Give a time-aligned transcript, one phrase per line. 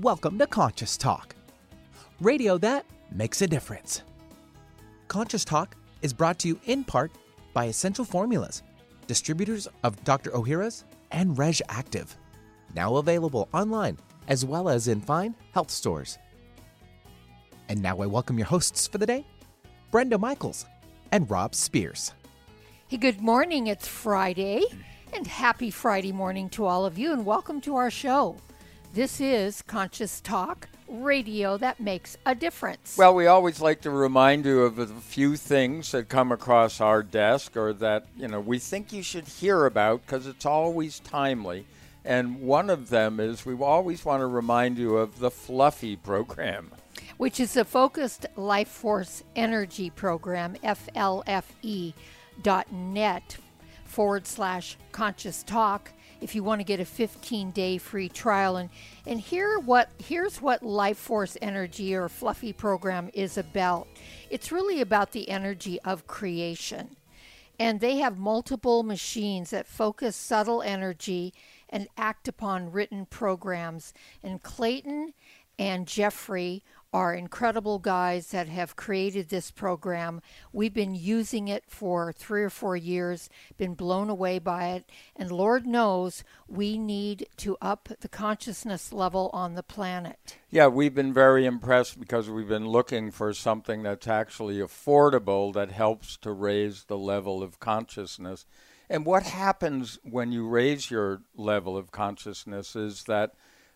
[0.00, 1.36] Welcome to Conscious Talk,
[2.20, 4.02] radio that makes a difference.
[5.06, 7.12] Conscious Talk is brought to you in part
[7.52, 8.64] by Essential Formulas,
[9.06, 10.32] distributors of Dr.
[10.32, 12.16] Ohhira's and Reg Active,
[12.74, 13.96] now available online
[14.26, 16.18] as well as in fine health stores.
[17.68, 19.24] And now I welcome your hosts for the day,
[19.92, 20.66] Brenda Michaels
[21.12, 22.12] and Rob Spears.
[22.88, 23.68] Hey, good morning.
[23.68, 24.64] It's Friday,
[25.12, 28.36] and happy Friday morning to all of you, and welcome to our show.
[28.94, 32.96] This is Conscious Talk, radio that makes a difference.
[32.96, 37.02] Well, we always like to remind you of a few things that come across our
[37.02, 41.66] desk or that, you know, we think you should hear about because it's always timely.
[42.04, 46.70] And one of them is we always want to remind you of the Fluffy program.
[47.16, 51.94] Which is a focused life force energy program, FLFE
[52.44, 53.38] dot net
[53.84, 55.90] forward slash conscious talk
[56.24, 58.56] if you want to get a 15 day free trial.
[58.56, 58.70] And
[59.06, 63.86] and here what here's what life force energy or fluffy program is about.
[64.30, 66.96] It's really about the energy of creation.
[67.60, 71.34] And they have multiple machines that focus subtle energy
[71.68, 73.92] and act upon written programs.
[74.22, 75.12] And clayton
[75.58, 76.64] and jeffrey
[76.94, 80.22] are incredible guys that have created this program.
[80.52, 85.32] We've been using it for three or four years, been blown away by it, and
[85.32, 90.38] Lord knows we need to up the consciousness level on the planet.
[90.50, 95.72] Yeah, we've been very impressed because we've been looking for something that's actually affordable that
[95.72, 98.46] helps to raise the level of consciousness.
[98.88, 103.32] And what happens when you raise your level of consciousness is that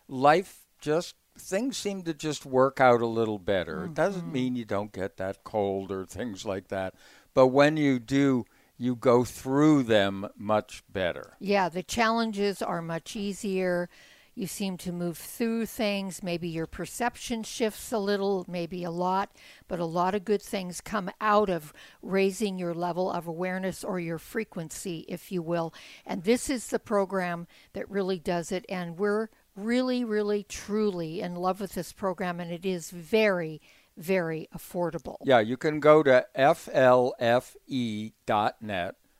[0.07, 3.77] life just things seem to just work out a little better.
[3.77, 3.85] Mm-hmm.
[3.85, 6.93] It doesn't mean you don't get that cold or things like that,
[7.33, 8.45] but when you do,
[8.77, 11.35] you go through them much better.
[11.39, 13.89] Yeah, the challenges are much easier.
[14.39, 16.23] You seem to move through things.
[16.23, 19.35] Maybe your perception shifts a little, maybe a lot,
[19.67, 23.99] but a lot of good things come out of raising your level of awareness or
[23.99, 25.73] your frequency, if you will.
[26.05, 28.65] And this is the program that really does it.
[28.69, 29.27] And we're
[29.63, 33.61] really, really, truly in love with this program, and it is very,
[33.97, 35.17] very affordable.
[35.23, 37.35] Yeah, you can go to flfe.net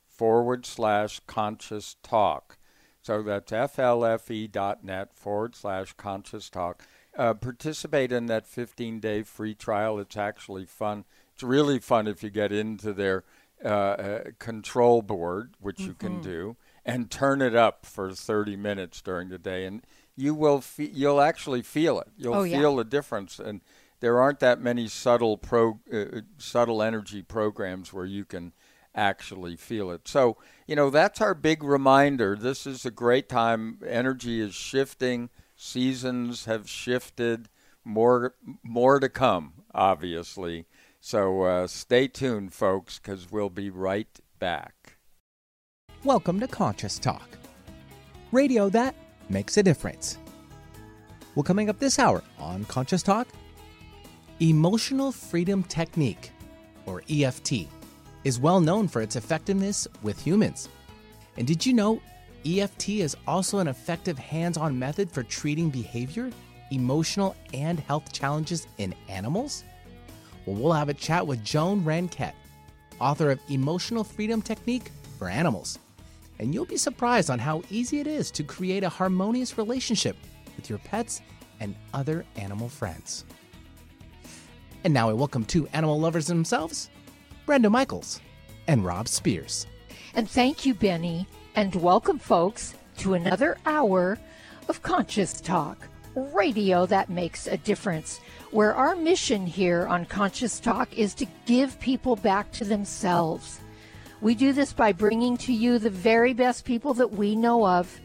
[0.08, 2.58] forward slash conscious talk.
[3.02, 6.84] So that's flfe.net forward slash conscious talk.
[7.18, 10.00] Uh, participate in that 15 day free trial.
[10.00, 11.06] It's actually fun.
[11.34, 13.24] It's really fun if you get into their
[13.64, 15.88] uh, uh, control board, which mm-hmm.
[15.88, 16.22] you can mm-hmm.
[16.22, 19.66] do, and turn it up for 30 minutes during the day.
[19.66, 19.84] And
[20.19, 22.07] you will fe- you'll actually feel it.
[22.18, 22.78] You'll oh, feel yeah.
[22.78, 23.62] the difference, and
[24.02, 28.53] there aren't that many subtle pro uh, subtle energy programs where you can
[28.94, 30.07] actually feel it.
[30.07, 30.38] So
[30.68, 32.35] you know that's our big reminder.
[32.35, 33.80] This is a great time.
[33.88, 35.30] Energy is shifting.
[35.56, 37.50] Seasons have shifted.
[37.86, 40.66] More more to come, obviously.
[41.00, 44.97] So uh, stay tuned, folks, because we'll be right back.
[46.03, 47.38] Welcome to Conscious Talk,
[48.34, 48.96] radio that
[49.30, 50.18] makes a difference.
[51.36, 53.28] Well, coming up this hour on Conscious Talk,
[54.40, 56.32] Emotional Freedom Technique,
[56.86, 57.68] or EFT,
[58.24, 60.70] is well known for its effectiveness with humans.
[61.38, 62.02] And did you know
[62.46, 66.32] EFT is also an effective hands on method for treating behavior,
[66.72, 69.64] emotional, and health challenges in animals?
[70.46, 72.34] Well, we'll have a chat with Joan Ranquet,
[73.00, 75.80] author of Emotional Freedom Technique for Animals
[76.40, 80.16] and you'll be surprised on how easy it is to create a harmonious relationship
[80.56, 81.22] with your pets
[81.60, 83.26] and other animal friends.
[84.84, 86.90] And now I welcome two animal lovers themselves,
[87.46, 88.22] Brenda Michaels
[88.68, 89.68] and Rob Spears.
[90.16, 94.18] And thank you, Benny, and welcome, folks, to another hour
[94.70, 95.78] of Conscious Talk,
[96.16, 98.20] radio that makes a difference,
[98.52, 103.60] where our mission here on Conscious Talk is to give people back to themselves
[104.22, 108.00] we do this by bringing to you the very best people that we know of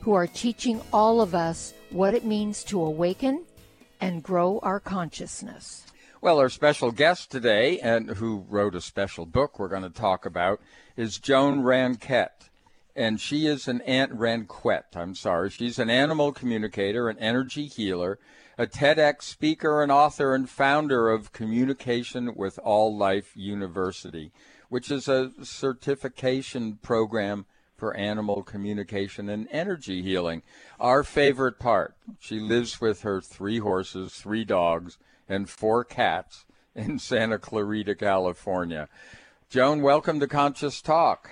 [0.00, 3.44] who are teaching all of us what it means to awaken
[4.00, 5.84] and grow our consciousness.
[6.20, 10.24] Well, our special guest today, and who wrote a special book we're going to talk
[10.24, 10.60] about,
[10.96, 12.28] is Joan Ranquet.
[12.96, 15.50] And she is an ant Ranquet, I'm sorry.
[15.50, 18.18] She's an animal communicator, an energy healer,
[18.56, 24.32] a TEDx speaker, and author and founder of Communication with All Life University
[24.68, 30.42] which is a certification program for animal communication and energy healing.
[30.80, 31.94] Our favorite part.
[32.18, 34.98] She lives with her three horses, three dogs,
[35.28, 36.44] and four cats
[36.74, 38.88] in Santa Clarita, California.
[39.48, 41.30] Joan, welcome to Conscious Talk.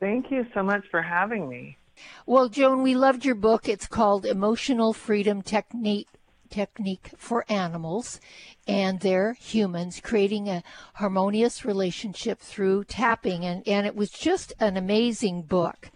[0.00, 1.78] Thank you so much for having me.
[2.26, 3.68] Well, Joan, we loved your book.
[3.68, 6.08] It's called Emotional Freedom Technique
[6.52, 8.20] technique for animals
[8.68, 10.62] and their humans, creating a
[10.94, 13.44] harmonious relationship through tapping.
[13.44, 15.90] And, and it was just an amazing book.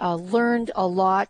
[0.00, 1.28] Uh, learned a lot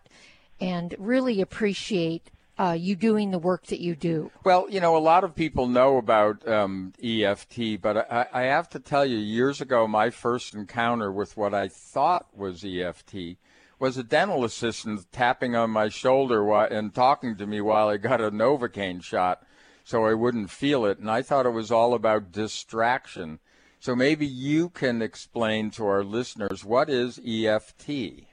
[0.61, 4.31] and really appreciate uh, you doing the work that you do.
[4.45, 8.69] Well, you know, a lot of people know about um, EFT, but I, I have
[8.71, 13.37] to tell you, years ago, my first encounter with what I thought was EFT
[13.85, 17.99] was a dental assistant tapping on my shoulder while, and talking to me while I
[17.99, 19.45] got a Novocaine shot
[19.85, 20.99] so I wouldn't feel it.
[20.99, 23.41] And I thought it was all about distraction.
[23.81, 28.25] So maybe you can explain to our listeners what is EFT?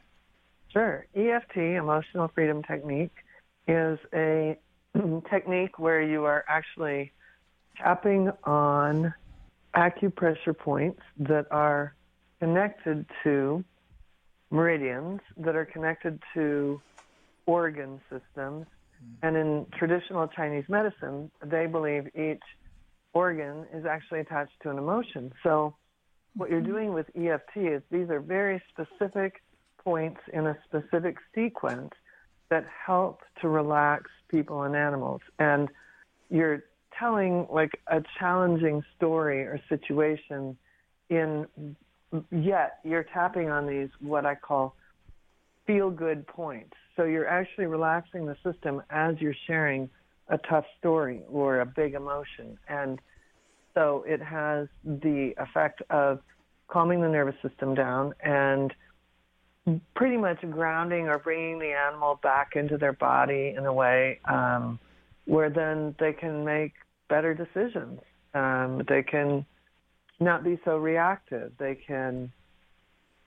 [0.69, 1.06] Sure.
[1.13, 3.12] EFT, Emotional Freedom Technique,
[3.68, 4.57] is a
[5.30, 7.12] technique where you are actually
[7.77, 9.13] tapping on
[9.75, 11.94] acupressure points that are
[12.39, 13.65] connected to
[14.51, 16.81] meridians that are connected to
[17.45, 18.68] organ systems.
[18.68, 19.27] Mm-hmm.
[19.27, 22.44] And in traditional Chinese medicine, they believe each
[23.13, 25.33] organ is actually attached to an emotion.
[25.44, 25.75] So,
[26.36, 26.71] what you're mm-hmm.
[26.71, 29.42] doing with EFT is these are very specific
[29.83, 31.92] points in a specific sequence
[32.50, 35.21] that help to relax people and animals.
[35.39, 35.69] And
[36.30, 36.63] you're
[36.97, 40.57] telling like a challenging story or situation
[41.09, 41.47] in
[42.31, 44.75] yet you're tapping on these what I call
[45.65, 46.73] feel good points.
[46.95, 49.89] So you're actually relaxing the system as you're sharing
[50.27, 52.57] a tough story or a big emotion.
[52.67, 52.99] And
[53.73, 56.19] so it has the effect of
[56.67, 58.73] calming the nervous system down and
[59.95, 64.79] pretty much grounding or bringing the animal back into their body in a way um,
[65.25, 66.73] where then they can make
[67.09, 67.99] better decisions.
[68.33, 69.45] Um, they can
[70.21, 71.51] not be so reactive.
[71.57, 72.31] They can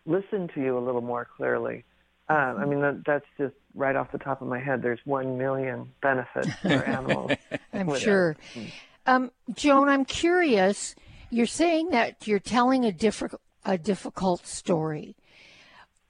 [0.06, 1.84] listen to you a little more clearly.
[2.28, 4.80] Um, I mean, that, that's just right off the top of my head.
[4.82, 7.32] There's one million benefits for animals.
[7.72, 8.36] I'm sure.
[9.06, 10.94] Um, Joan, I'm curious.
[11.30, 15.16] You're saying that you're telling a difficult a difficult story.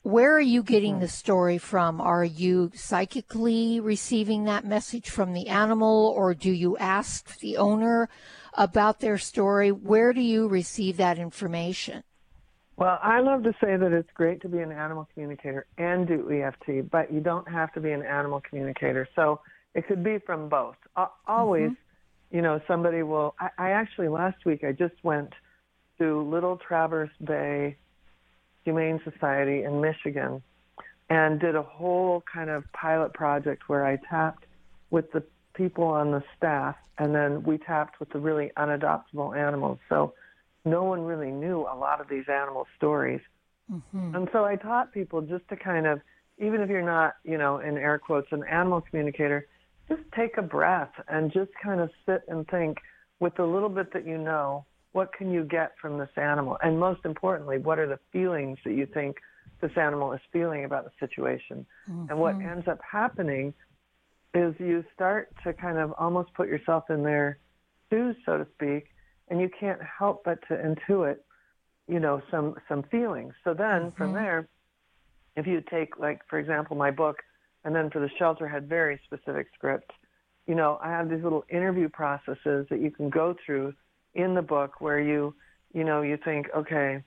[0.02, 2.00] Where are you getting the story from?
[2.00, 8.08] Are you psychically receiving that message from the animal, or do you ask the owner
[8.56, 9.70] about their story?
[9.70, 12.02] Where do you receive that information?
[12.76, 16.30] Well, I love to say that it's great to be an animal communicator and do
[16.30, 19.08] EFT, but you don't have to be an animal communicator.
[19.14, 19.40] So
[19.74, 20.76] it could be from both.
[21.26, 22.36] Always, mm-hmm.
[22.36, 23.34] you know, somebody will.
[23.38, 25.32] I, I actually last week I just went
[25.98, 27.76] to Little Traverse Bay
[28.64, 30.42] Humane Society in Michigan
[31.10, 34.46] and did a whole kind of pilot project where I tapped
[34.90, 35.22] with the
[35.54, 39.78] people on the staff and then we tapped with the really unadoptable animals.
[39.88, 40.14] So
[40.64, 43.20] no one really knew a lot of these animal stories.
[43.70, 44.14] Mm-hmm.
[44.14, 46.00] And so I taught people just to kind of,
[46.38, 49.46] even if you're not, you know, in air quotes, an animal communicator,
[49.88, 52.78] just take a breath and just kind of sit and think
[53.20, 56.56] with the little bit that you know, what can you get from this animal?
[56.62, 59.16] And most importantly, what are the feelings that you think
[59.60, 61.66] this animal is feeling about the situation?
[61.90, 62.10] Mm-hmm.
[62.10, 62.48] And what mm-hmm.
[62.48, 63.52] ends up happening
[64.34, 67.38] is you start to kind of almost put yourself in their
[67.90, 68.88] shoes, so to speak,
[69.28, 71.16] and you can't help but to intuit,
[71.86, 73.32] you know, some some feelings.
[73.44, 73.96] So then mm-hmm.
[73.96, 74.48] from there,
[75.36, 77.22] if you take like for example my book,
[77.64, 79.94] and then for the shelter had very specific scripts.
[80.46, 83.72] You know, I have these little interview processes that you can go through
[84.14, 85.34] in the book where you,
[85.72, 87.02] you know, you think, okay,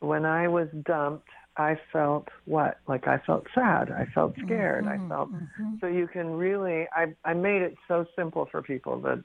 [0.00, 2.78] when I was dumped, I felt what?
[2.88, 3.90] Like I felt sad.
[3.90, 4.84] I felt scared.
[4.84, 5.74] Mm-hmm, I felt mm-hmm.
[5.80, 6.86] so you can really.
[6.92, 9.22] I I made it so simple for people that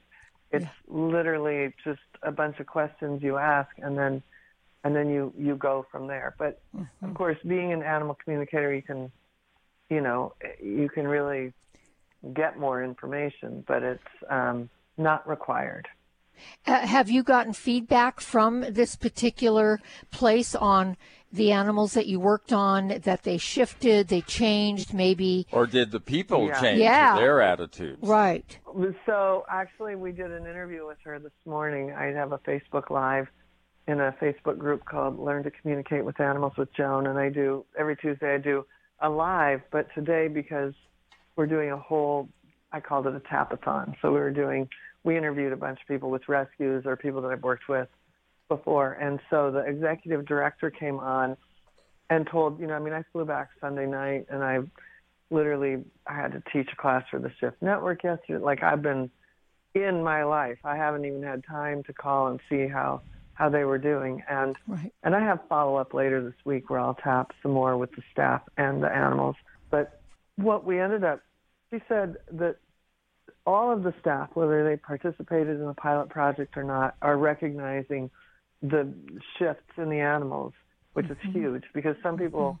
[0.52, 0.70] it's yeah.
[0.88, 4.22] literally just a bunch of questions you ask and then
[4.84, 6.34] and then you you go from there.
[6.38, 7.04] But mm-hmm.
[7.04, 9.10] of course, being an animal communicator, you can,
[9.88, 11.52] you know, you can really
[12.34, 15.88] get more information, but it's um, not required.
[16.66, 19.78] Uh, have you gotten feedback from this particular
[20.10, 20.96] place on
[21.32, 25.46] the animals that you worked on that they shifted, they changed, maybe?
[25.52, 26.60] Or did the people yeah.
[26.60, 27.16] change yeah.
[27.16, 27.98] their attitudes?
[28.02, 28.58] Right.
[29.06, 31.92] So actually, we did an interview with her this morning.
[31.92, 33.28] I have a Facebook Live
[33.86, 37.64] in a Facebook group called Learn to Communicate with Animals with Joan, and I do
[37.78, 38.66] every Tuesday I do
[39.00, 40.74] a live, but today because
[41.36, 42.28] we're doing a whole,
[42.72, 43.94] I called it a tapathon.
[44.02, 44.68] So we were doing
[45.02, 47.88] we interviewed a bunch of people with rescues or people that I've worked with
[48.50, 48.92] before.
[48.92, 51.38] And so the executive director came on
[52.10, 54.58] and told, you know, I mean, I flew back Sunday night and I
[55.30, 58.42] literally I had to teach a class for the Shift Network yesterday.
[58.44, 59.10] Like I've been
[59.74, 63.00] in my life, I haven't even had time to call and see how
[63.34, 64.22] how they were doing.
[64.28, 64.92] And right.
[65.02, 68.02] and I have follow up later this week where I'll tap some more with the
[68.12, 69.36] staff and the animals.
[69.70, 70.02] But
[70.36, 71.20] what we ended up,
[71.72, 72.56] she said that
[73.46, 78.10] all of the staff, whether they participated in the pilot project or not, are recognizing
[78.62, 78.92] the
[79.38, 80.52] shifts in the animals,
[80.94, 81.38] which is Mm-hmm.
[81.38, 82.60] huge because some people,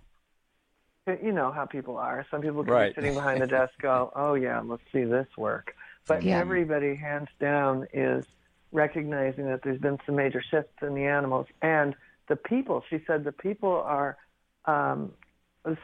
[1.22, 2.26] you know how people are.
[2.30, 2.90] Some people can Right.
[2.90, 5.74] be sitting behind the desk, go, "Oh yeah, let's see this work,"
[6.06, 6.40] but Yeah.
[6.40, 8.24] everybody, hands down, is
[8.72, 11.94] recognizing that there's been some major shifts in the animals and
[12.28, 12.82] the people.
[12.90, 14.16] She said the people are.
[14.66, 15.12] Um,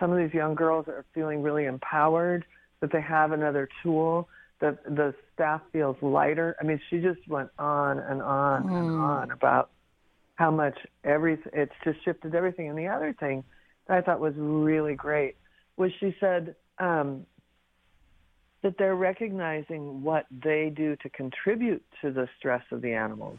[0.00, 2.44] some of these young girls are feeling really empowered
[2.80, 4.28] that they have another tool
[4.60, 9.30] that the staff feels lighter i mean she just went on and on and on
[9.32, 9.70] about
[10.36, 12.68] how much every it's just shifted everything.
[12.68, 13.44] And the other thing
[13.88, 15.36] that i thought was really great
[15.76, 17.26] was she said um,
[18.62, 23.38] that they're recognizing what they do to contribute to the stress of the animals.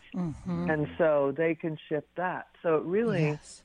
[0.70, 2.48] And so they can shift that.
[2.64, 3.64] So it really Yes.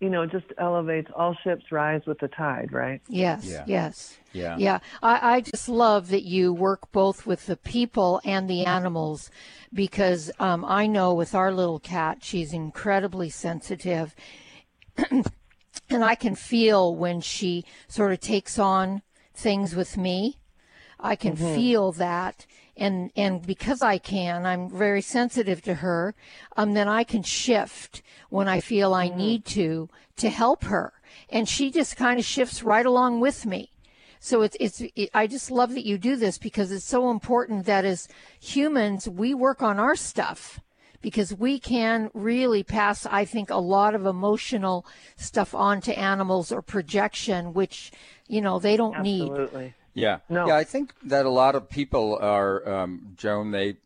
[0.00, 3.02] You know, just elevates all ships rise with the tide, right?
[3.08, 3.44] Yes.
[3.44, 3.64] Yeah.
[3.66, 4.16] Yes.
[4.32, 4.56] Yeah.
[4.58, 4.78] Yeah.
[5.02, 9.30] I, I just love that you work both with the people and the animals
[9.72, 14.14] because um, I know with our little cat, she's incredibly sensitive.
[15.10, 19.02] and I can feel when she sort of takes on
[19.34, 20.38] things with me.
[20.98, 22.46] I can feel that.
[22.80, 26.14] And, and because I can, I'm very sensitive to her.
[26.56, 30.92] Um, then I can shift when I feel I need to to help her,
[31.30, 33.72] and she just kind of shifts right along with me.
[34.20, 37.64] So it's it's it, I just love that you do this because it's so important
[37.66, 38.06] that as
[38.38, 40.60] humans we work on our stuff
[41.00, 44.84] because we can really pass I think a lot of emotional
[45.16, 47.92] stuff on to animals or projection which
[48.28, 49.32] you know they don't need.
[50.00, 50.18] Yeah.
[50.28, 50.46] No.
[50.46, 53.76] Yeah, I think that a lot of people are, um, Joan, they,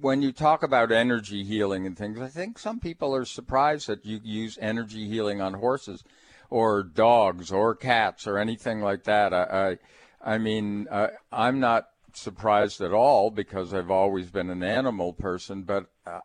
[0.00, 4.04] when you talk about energy healing and things, I think some people are surprised that
[4.04, 6.02] you use energy healing on horses
[6.50, 9.32] or dogs or cats or anything like that.
[9.32, 9.78] I,
[10.22, 15.12] I, I mean, uh, I'm not surprised at all because I've always been an animal
[15.12, 16.20] person, but uh,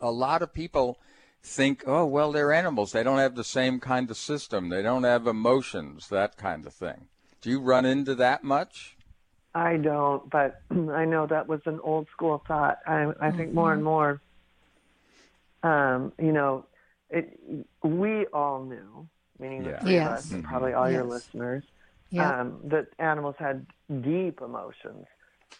[0.00, 0.98] a lot of people
[1.42, 2.92] think, oh, well, they're animals.
[2.92, 4.68] They don't have the same kind of system.
[4.68, 7.08] They don't have emotions, that kind of thing.
[7.42, 8.96] Do you run into that much?
[9.54, 12.78] I don't, but I know that was an old school thought.
[12.86, 14.20] I, I think more and more,
[15.62, 16.66] um, you know,
[17.10, 17.38] it,
[17.82, 19.06] we all knew,
[19.38, 19.80] meaning the Yeah.
[19.80, 20.24] three of Yes.
[20.24, 21.64] us and probably all your listeners,
[22.10, 22.40] Yeah.
[22.40, 23.66] um, that animals had
[24.02, 25.06] deep emotions.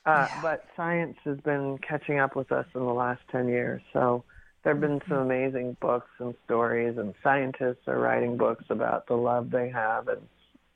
[0.06, 0.40] Uh, Yeah.
[0.40, 3.82] But science has been catching up with us in the last 10 years.
[3.92, 4.24] So
[4.62, 5.26] there have been some Mm-hmm.
[5.30, 10.08] amazing books and stories, and scientists are writing books about the love they have.
[10.08, 10.28] And,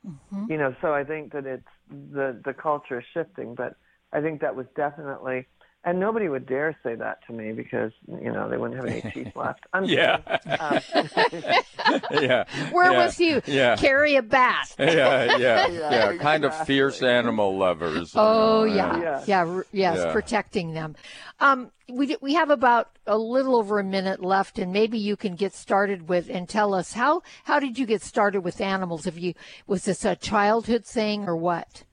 [0.05, 0.51] Mm-hmm.
[0.51, 3.75] you know, so I think that it's the, the culture is shifting, but
[4.13, 5.47] I think that was definitely,
[5.87, 9.09] and nobody would dare say that to me because, you know, they wouldn't have any
[9.11, 9.61] teeth left.
[9.71, 10.19] I'm Yeah.
[10.59, 10.79] Um,
[12.11, 12.43] yeah.
[12.73, 13.05] We're yeah.
[13.05, 13.41] with you.
[13.45, 13.75] Yeah.
[13.77, 14.75] Carry a bat.
[14.77, 16.17] Yeah, yeah, yeah.
[16.17, 18.13] Kind of fierce animal lovers.
[18.13, 19.23] you Oh know, yeah, Yeah.
[19.25, 20.11] yeah, yes, Yeah.
[20.11, 20.95] protecting them.
[21.39, 25.35] Um, we we have about a little over a minute left, and maybe you can
[25.35, 29.05] get started with and tell us how how did you get started with animals?
[29.05, 29.33] Have you
[29.67, 31.83] was this a childhood thing or what?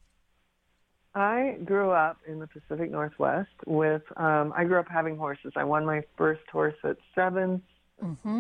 [1.15, 5.53] I grew up in the Pacific Northwest with, um, I grew up having horses.
[5.57, 7.63] I won my first horse at 7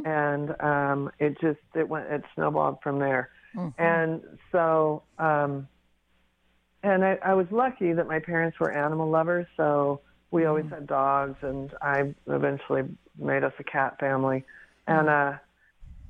[0.04, 3.30] and um, it just, it went, it snowballed from there.
[3.78, 5.68] And so, um,
[6.82, 10.00] and I, I was lucky that my parents were animal lovers, so
[10.30, 12.82] we always had dogs, and I eventually
[13.16, 14.44] made us a cat family.
[14.86, 15.32] And uh,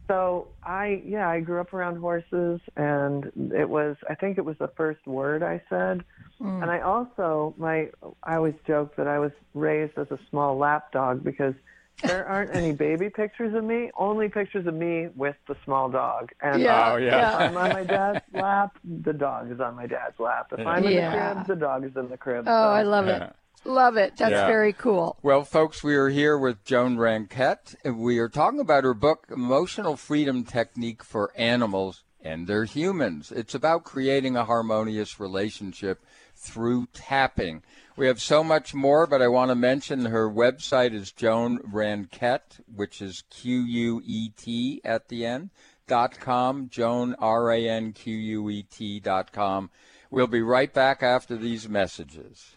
[0.09, 4.57] so I, yeah, I grew up around horses, and it was, I think it was
[4.59, 6.05] the first word I said.
[6.41, 6.63] Mm.
[6.63, 7.89] And I also, my,
[8.23, 11.55] I always joke that I was raised as a small lap dog because
[12.03, 16.33] there aren't any baby pictures of me, only pictures of me with the small dog.
[16.43, 17.37] And Yeah, Oh, if yeah.
[17.37, 20.49] I'm on my dad's lap, the dog is on my dad's lap.
[20.57, 21.11] If I'm in Yeah.
[21.35, 22.45] the crib, the dog is in the crib.
[22.47, 23.23] Oh, So- I love it,
[23.65, 24.17] love it.
[24.17, 24.47] That's Yeah.
[24.47, 25.17] very cool.
[25.23, 27.75] Well, folks, we are here with Joan Ranquet.
[27.85, 33.33] and We are talking about her book, Emotional Freedom Technique for Animals and Their Humans.
[33.33, 36.05] It's about creating a harmonious relationship
[36.37, 37.63] through tapping.
[37.97, 42.59] We have so much more, but I want to mention her website is Joan Ranquet,
[42.75, 45.51] which is Q U E T at the end,
[45.87, 49.71] dot com, Joan, R A N Q U E T dot com.
[50.11, 52.57] We'll be right back after these messages.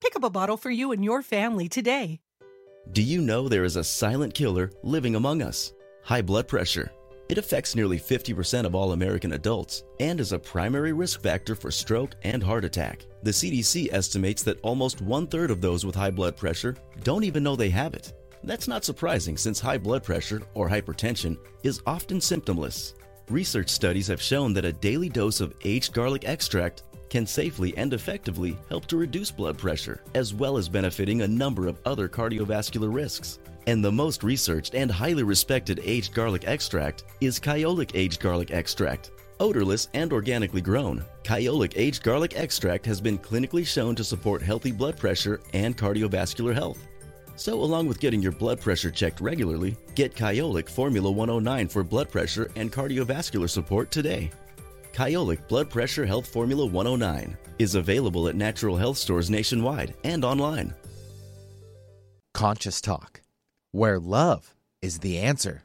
[0.00, 2.20] Pick up a bottle for you and your family today.
[2.92, 5.74] Do you know there is a silent killer living among us?
[6.02, 6.90] High blood pressure.
[7.28, 11.70] It affects nearly 50% of all American adults and is a primary risk factor for
[11.70, 13.04] stroke and heart attack.
[13.22, 17.42] The CDC estimates that almost one third of those with high blood pressure don't even
[17.42, 18.14] know they have it.
[18.42, 22.94] That's not surprising since high blood pressure, or hypertension, is often symptomless.
[23.28, 27.92] Research studies have shown that a daily dose of aged garlic extract can safely and
[27.92, 32.92] effectively help to reduce blood pressure, as well as benefiting a number of other cardiovascular
[32.92, 33.40] risks.
[33.66, 39.10] And the most researched and highly respected aged garlic extract is Kyolic Aged Garlic Extract.
[39.40, 44.70] Odorless and organically grown, Kyolic Aged Garlic Extract has been clinically shown to support healthy
[44.70, 46.86] blood pressure and cardiovascular health.
[47.36, 52.10] So, along with getting your blood pressure checked regularly, get Kyolic Formula 109 for blood
[52.10, 54.30] pressure and cardiovascular support today.
[55.00, 60.74] Kyolic Blood Pressure Health Formula 109 is available at natural health stores nationwide and online.
[62.34, 63.22] Conscious Talk,
[63.70, 65.62] where love is the answer,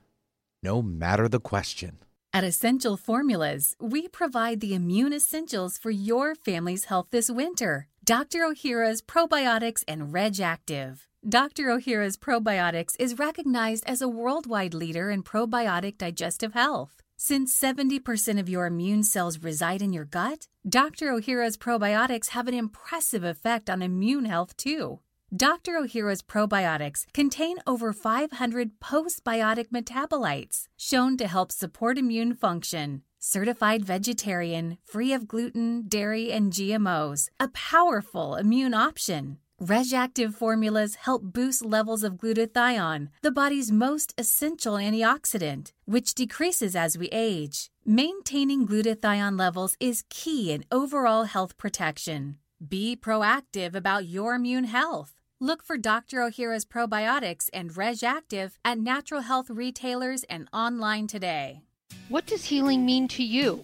[0.63, 1.97] no matter the question.
[2.31, 7.87] At Essential Formulas, we provide the immune essentials for your family's health this winter.
[8.05, 8.39] Dr.
[8.39, 11.09] Ohhira's Probiotics and Reg Active.
[11.27, 11.65] Dr.
[11.65, 17.01] Ohhira's Probiotics is recognized as a worldwide leader in probiotic digestive health.
[17.17, 21.11] Since 70% of your immune cells reside in your gut, Dr.
[21.13, 24.99] Ohhira's probiotics have an impressive effect on immune health too.
[25.35, 25.73] Dr.
[25.73, 33.01] Ohhira's probiotics contain over 500 postbiotic metabolites shown to help support immune function.
[33.17, 39.39] Certified vegetarian, free of gluten, dairy, and GMOs, a powerful immune option.
[39.61, 46.97] RegActive formulas help boost levels of glutathione, the body's most essential antioxidant, which decreases as
[46.97, 47.69] we age.
[47.85, 52.37] Maintaining glutathione levels is key in overall health protection.
[52.67, 55.13] Be proactive about your immune health.
[55.39, 56.17] Look for Dr.
[56.17, 61.61] Ohhira's probiotics and RegActive at natural health retailers and online today.
[62.09, 63.63] What does healing mean to you?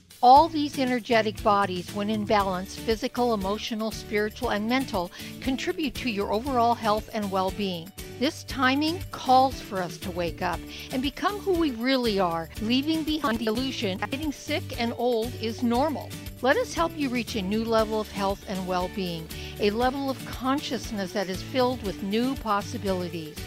[0.23, 6.31] All these energetic bodies, when in balance, physical, emotional, spiritual, and mental, contribute to your
[6.31, 7.91] overall health and well being.
[8.19, 10.59] This timing calls for us to wake up
[10.91, 15.33] and become who we really are, leaving behind the illusion that getting sick and old
[15.41, 16.11] is normal.
[16.43, 19.27] Let us help you reach a new level of health and well being,
[19.59, 23.37] a level of consciousness that is filled with new possibilities.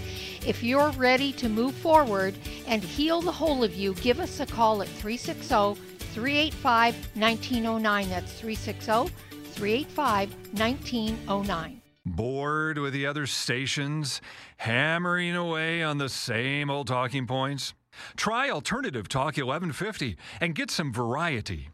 [0.45, 2.35] If you're ready to move forward
[2.67, 8.09] and heal the whole of you, give us a call at 360 385 1909.
[8.09, 9.13] That's 360
[9.53, 11.83] 385 1909.
[12.07, 14.21] Bored with the other stations,
[14.59, 17.75] hammering away on the same old talking points?
[18.17, 21.71] Try Alternative Talk 1150 and get some variety.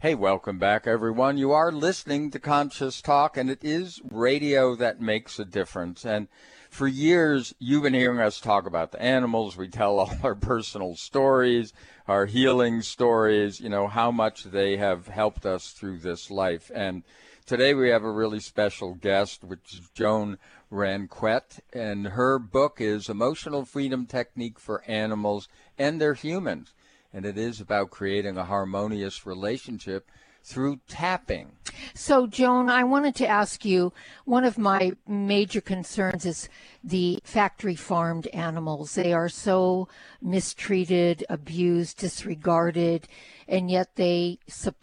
[0.00, 1.38] Hey, welcome back, everyone.
[1.38, 6.06] You are listening to Conscious Talk, and it is radio that makes a difference.
[6.06, 6.28] And
[6.70, 9.56] for years, you've been hearing us talk about the animals.
[9.56, 11.72] We tell all our personal stories,
[12.06, 16.70] our healing stories, you know, how much they have helped us through this life.
[16.74, 17.02] And
[17.46, 20.38] today we have a really special guest, which is Joan
[20.70, 26.74] Ranquet, and her book is Emotional Freedom Technique for Animals and Their Humans.
[27.12, 30.10] And it is about creating a harmonious relationship
[30.42, 31.52] through tapping.
[31.94, 33.92] So, Joan, I wanted to ask you
[34.24, 36.48] one of my major concerns is
[36.82, 38.94] the factory farmed animals.
[38.94, 39.88] They are so
[40.22, 43.06] mistreated, abused, disregarded,
[43.46, 44.38] and yet they,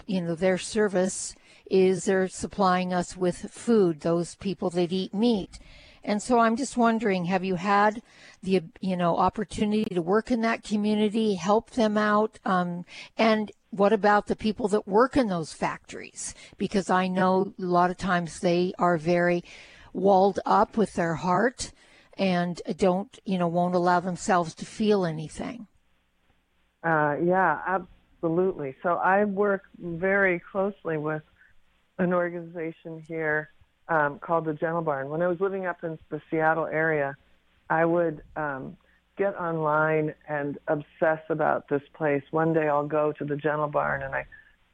[0.05, 1.35] you know, their service
[1.69, 5.59] is they're supplying us with food, those people that eat meat.
[6.05, 8.01] And so I'm just wondering, have you had
[8.43, 12.85] the you know opportunity to work in that community, help them out, um,
[13.17, 16.33] and what about the people that work in those factories?
[16.57, 19.43] Because I know a lot of times they are very
[19.93, 21.71] walled up with their heart
[22.17, 25.67] and don't, you know, won't allow themselves to feel anything.
[26.83, 28.75] Uh, yeah, absolutely.
[28.81, 31.23] So I work very closely with
[31.97, 33.49] an organization here
[33.89, 35.09] um, called the Gentle Barn.
[35.09, 37.15] When I was living up in the Seattle area,
[37.69, 38.77] I would um,
[39.17, 42.23] get online and obsess about this place.
[42.31, 44.25] One day I'll go to the Gentle Barn, and I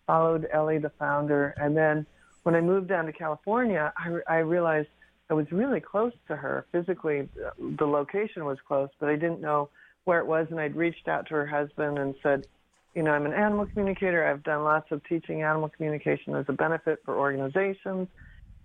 [0.07, 1.53] followed Ellie, the founder.
[1.57, 2.05] And then
[2.43, 4.89] when I moved down to California, I, I realized
[5.29, 7.29] I was really close to her physically.
[7.43, 9.69] Uh, the location was close, but I didn't know
[10.03, 10.47] where it was.
[10.49, 12.47] And I'd reached out to her husband and said,
[12.95, 14.27] you know, I'm an animal communicator.
[14.27, 18.09] I've done lots of teaching animal communication as a benefit for organizations.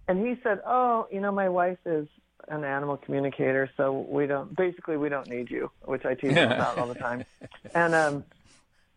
[0.09, 2.09] And he said, oh, you know, my wife is
[2.49, 6.51] an animal communicator, so we don't, basically, we don't need you, which I tease him
[6.53, 7.25] about all the time.
[7.75, 8.25] And um,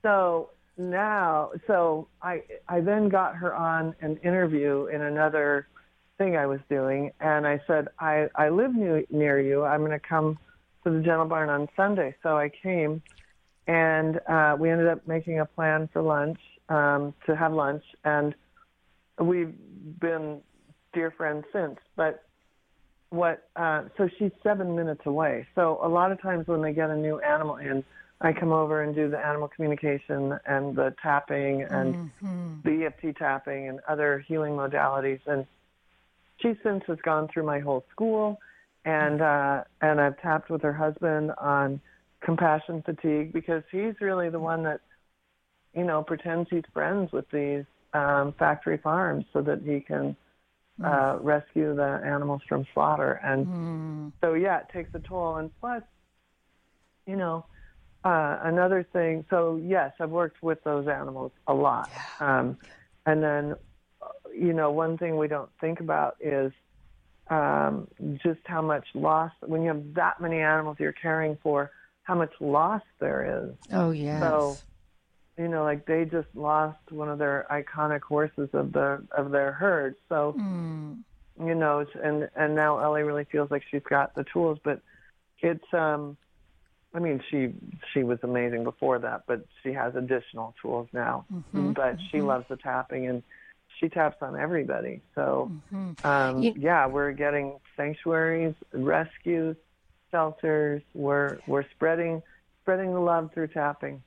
[0.02, 5.68] so now, so I, I then got her on an interview in another
[6.18, 9.66] thing I was doing, and I said, I, I live near, near you.
[9.66, 10.38] I'm going to come
[10.84, 12.16] to the Gentle Barn on Sunday.
[12.24, 13.02] So I came
[13.70, 18.34] and uh, we ended up making a plan for lunch um, to have lunch, and
[19.20, 19.54] we've
[20.00, 20.42] been
[20.92, 21.78] dear friends since.
[21.96, 22.24] But
[23.10, 23.50] what?
[23.56, 25.48] Uh, so she's seven minutes away.
[25.56, 27.84] So a lot of times when they get a new animal in,
[28.22, 32.56] I come over and do the animal communication and the tapping and mm-hmm.
[32.64, 35.22] the EFT tapping and other healing modalities.
[35.26, 35.46] And
[36.42, 38.40] she since has gone through my whole school,
[38.86, 41.82] and uh, and I've tapped with her husband on
[42.22, 44.82] compassion fatigue because he's really the one that,
[45.74, 50.16] you know, pretends he's friends with these um, factory farms so that he can
[50.80, 50.86] mm.
[50.86, 53.20] uh, rescue the animals from slaughter.
[53.24, 54.12] And mm.
[54.22, 55.38] so, yeah, it takes a toll.
[55.38, 55.84] And plus,
[57.06, 57.46] you know,
[58.04, 59.26] uh, another thing.
[59.30, 61.90] So, yes, I've worked with those animals a lot.
[62.20, 62.58] Um,
[63.06, 63.56] and then,
[64.34, 66.52] you know, one thing we don't think about is
[67.30, 67.88] um,
[68.24, 71.72] just how much loss when you have that many animals you're caring for
[72.04, 73.56] how much loss there is.
[73.72, 74.20] Oh yes.
[74.22, 74.58] So,
[75.40, 79.54] you know, like they just lost one of their iconic horses of the of their
[79.54, 79.96] herd.
[80.10, 80.98] So, mm.
[81.40, 84.82] you know, and and now Ellie really feels like she's got the tools, but
[85.40, 86.18] it's um
[86.94, 87.54] I mean, she
[87.94, 91.26] she was amazing before that, but she has additional tools now.
[91.34, 92.06] Mm-hmm, but mm-hmm.
[92.12, 93.24] she loves the tapping and
[93.80, 95.00] she taps on everybody.
[95.16, 96.06] So, mm-hmm.
[96.06, 99.56] um, you, yeah, we're getting sanctuaries, rescues,
[100.12, 100.82] shelters.
[100.94, 102.24] We're we're spreading
[102.62, 104.04] spreading the love through tapping.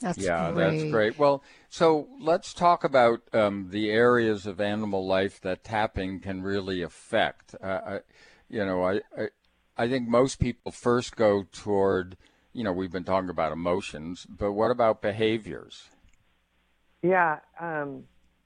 [0.00, 0.78] That's yeah, great.
[0.78, 1.18] that's great.
[1.18, 6.80] Well, so let's talk about um, the areas of animal life that tapping can really
[6.80, 7.54] affect.
[7.62, 8.00] Uh, I,
[8.48, 9.28] you know, I, I
[9.76, 12.16] I think most people first go toward,
[12.52, 15.88] you know, we've been talking about emotions, but what about behaviors?
[17.02, 18.04] Yeah, um,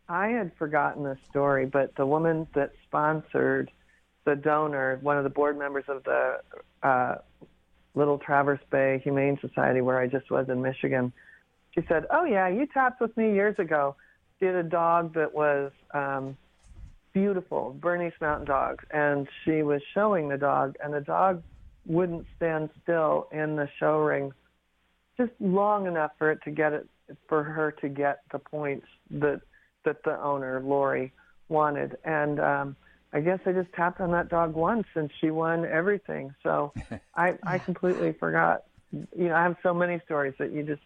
[0.08, 3.70] I had forgotten this story, but the woman that sponsored
[4.24, 6.40] the donor, one of the board members of the
[6.82, 7.16] uh,
[7.94, 11.12] Little Traverse Bay Humane Society, where I just was in Michigan,
[11.74, 13.96] she said, "Oh yeah, you tapped with me years ago.
[14.40, 16.36] Had a dog that was um,
[17.14, 21.42] beautiful, Bernese Mountain Dog, and she was showing the dog, and the dog
[21.86, 24.32] wouldn't stand still in the show ring
[25.16, 26.88] just long enough for it to get it
[27.28, 29.40] for her to get the points that
[29.84, 31.12] that the owner Lori
[31.48, 32.76] wanted, and um,
[33.12, 36.34] I guess I just tapped on that dog once and she won everything.
[36.42, 36.72] So
[37.14, 38.64] I I completely forgot.
[38.90, 40.82] You know, I have so many stories that you just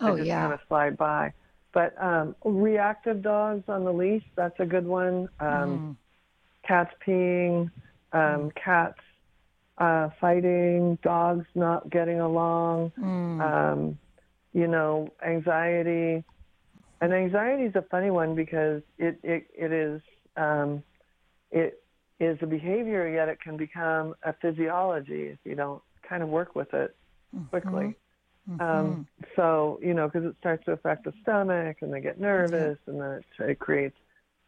[0.00, 0.40] oh, I just yeah.
[0.40, 1.32] kind of slide by.
[1.72, 5.28] But um, reactive dogs on the leash, that's a good one.
[5.38, 5.96] Um, mm.
[6.66, 7.70] Cats peeing,
[8.12, 8.52] um, mm.
[8.54, 8.98] cats
[9.78, 13.40] uh, fighting, dogs not getting along, mm.
[13.40, 13.98] um,
[14.52, 16.24] you know, anxiety.
[17.00, 20.02] And anxiety is a funny one because it, it, it is
[20.36, 20.82] um,
[21.50, 21.82] it
[22.18, 26.54] is a behavior, yet it can become a physiology if you don't kind of work
[26.54, 26.94] with it
[27.48, 27.70] quickly.
[27.70, 27.90] Mm-hmm.
[28.58, 32.78] Um, so, you know, because it starts to affect the stomach and they get nervous
[32.88, 32.90] mm-hmm.
[32.90, 33.96] and then it, it, creates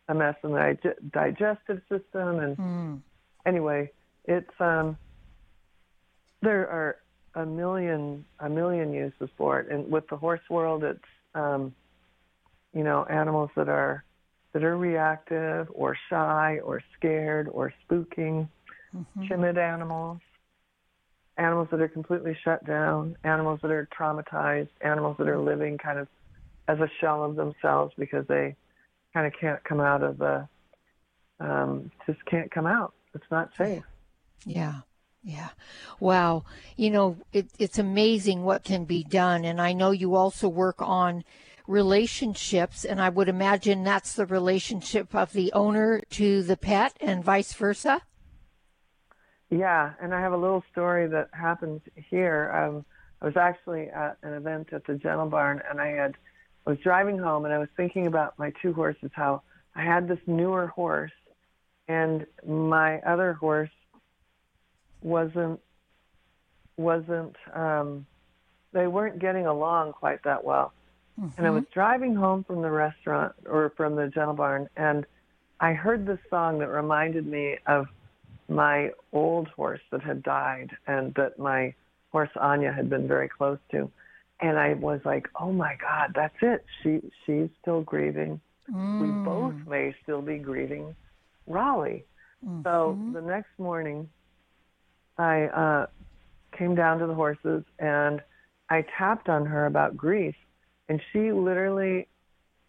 [0.09, 2.39] a mess in the dig- digestive system.
[2.41, 3.01] And mm.
[3.47, 3.93] anyway,
[4.25, 4.97] it's, um,
[6.41, 6.97] there are
[7.35, 9.71] a million, a million uses for it.
[9.71, 10.99] And with the horse world, it's,
[11.35, 11.75] um,
[12.75, 14.05] you know, animals that are
[14.53, 18.49] that are reactive or shy or scared or spooking,
[18.95, 19.27] mm-hmm.
[19.27, 20.21] timid animals,
[21.39, 25.99] animals that are completely shut down, animals that are traumatized, animals that are living kind
[25.99, 26.09] of
[26.69, 28.55] as a shell of themselves because they
[29.15, 30.47] kind of can't come out of the,
[31.41, 32.95] um, just can't come out.
[33.15, 33.83] It's not safe.
[34.45, 34.81] Yeah.
[35.25, 35.51] Yeah.
[36.01, 36.45] Wow.
[36.77, 39.45] You know, it, it's amazing what can be done.
[39.45, 41.25] And I know you also work on
[41.67, 47.23] relationships, and I would imagine that's the relationship of the owner to the pet and
[47.25, 48.03] vice versa.
[49.53, 52.51] Yeah, and I have a little story that happened here.
[52.55, 52.87] Um,
[53.21, 56.17] I was actually at an event at the Gentle Barn, and I had
[56.67, 59.11] I was driving home, and I was thinking about my two horses.
[59.13, 59.43] How
[59.77, 61.13] I had this newer horse,
[61.87, 63.71] and my other horse
[65.03, 65.61] wasn't
[66.79, 68.07] wasn't um,
[68.73, 70.73] they weren't getting along quite that well.
[71.21, 71.29] Mm-hmm.
[71.37, 75.05] And I was driving home from the restaurant or from the Gentle Barn, and
[75.61, 77.89] I heard this song that reminded me of
[78.55, 81.75] my old horse that had died and that my
[82.11, 83.91] horse Anya had been very close to.
[84.41, 86.65] And I was like, oh my God, that's it.
[86.83, 88.41] She she's still grieving.
[88.73, 89.01] Mm.
[89.01, 90.95] We both may still be grieving
[91.47, 92.05] Raleigh.
[92.45, 92.63] Mm-hmm.
[92.63, 94.09] So the next morning,
[95.19, 95.87] I uh,
[96.57, 98.21] came down to the horses and
[98.69, 100.35] I tapped on her about grief,
[100.89, 102.09] and she literally,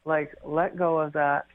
[0.04, 1.46] like, let go of that.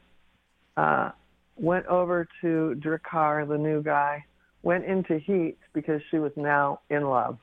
[0.75, 1.11] Uh,
[1.59, 4.25] went over to Drakkar, the new guy,
[4.63, 7.37] went into heat because she was now in love.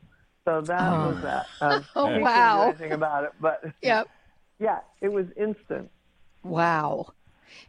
[0.44, 1.08] So that oh.
[1.08, 1.46] was that.
[1.60, 2.68] Um, oh wow!
[2.68, 4.08] Anything about it, but yep.
[4.58, 5.90] yeah, it was instant.
[6.42, 7.12] Wow.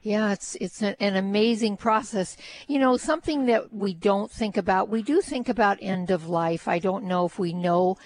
[0.02, 2.38] Yeah, it's it's an, an, amazing process.
[2.68, 4.90] You know, something that we don't think about.
[4.90, 6.68] We do think about end of life.
[6.68, 7.98] I don't know if we know.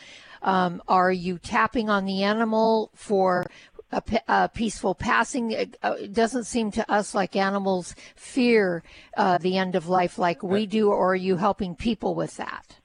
[0.41, 3.45] Um, are you tapping on the animal for
[3.91, 5.51] a, a peaceful passing?
[5.51, 8.83] It, uh, it, doesn't seem to us like animals fear
[9.17, 10.89] uh, the end of life like we do.
[10.89, 12.77] Or are you helping people with that?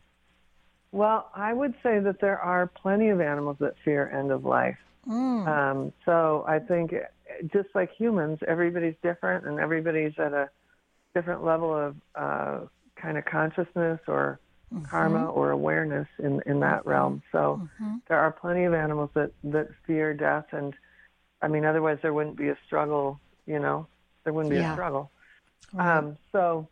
[0.93, 4.79] Well, I would say that there are plenty of animals that fear end of life.
[5.07, 5.47] Mm.
[5.47, 6.95] Um, so I think
[7.53, 10.49] just like humans, everybody's different and everybody's at a
[11.15, 12.61] different level of uh,
[12.97, 14.41] kind of consciousness or
[14.73, 14.85] mm-hmm.
[14.85, 16.91] karma or awareness in, in that mm-hmm.
[16.91, 17.23] realm.
[17.33, 17.97] So mm-hmm.
[18.09, 20.47] there are plenty of animals that, that fear death.
[20.53, 20.75] And
[21.43, 23.87] I mean, otherwise there wouldn't be a struggle, you know,
[24.25, 24.73] there wouldn't be yeah.
[24.73, 25.11] a struggle.
[25.73, 25.99] Right.
[25.99, 26.69] Um, so,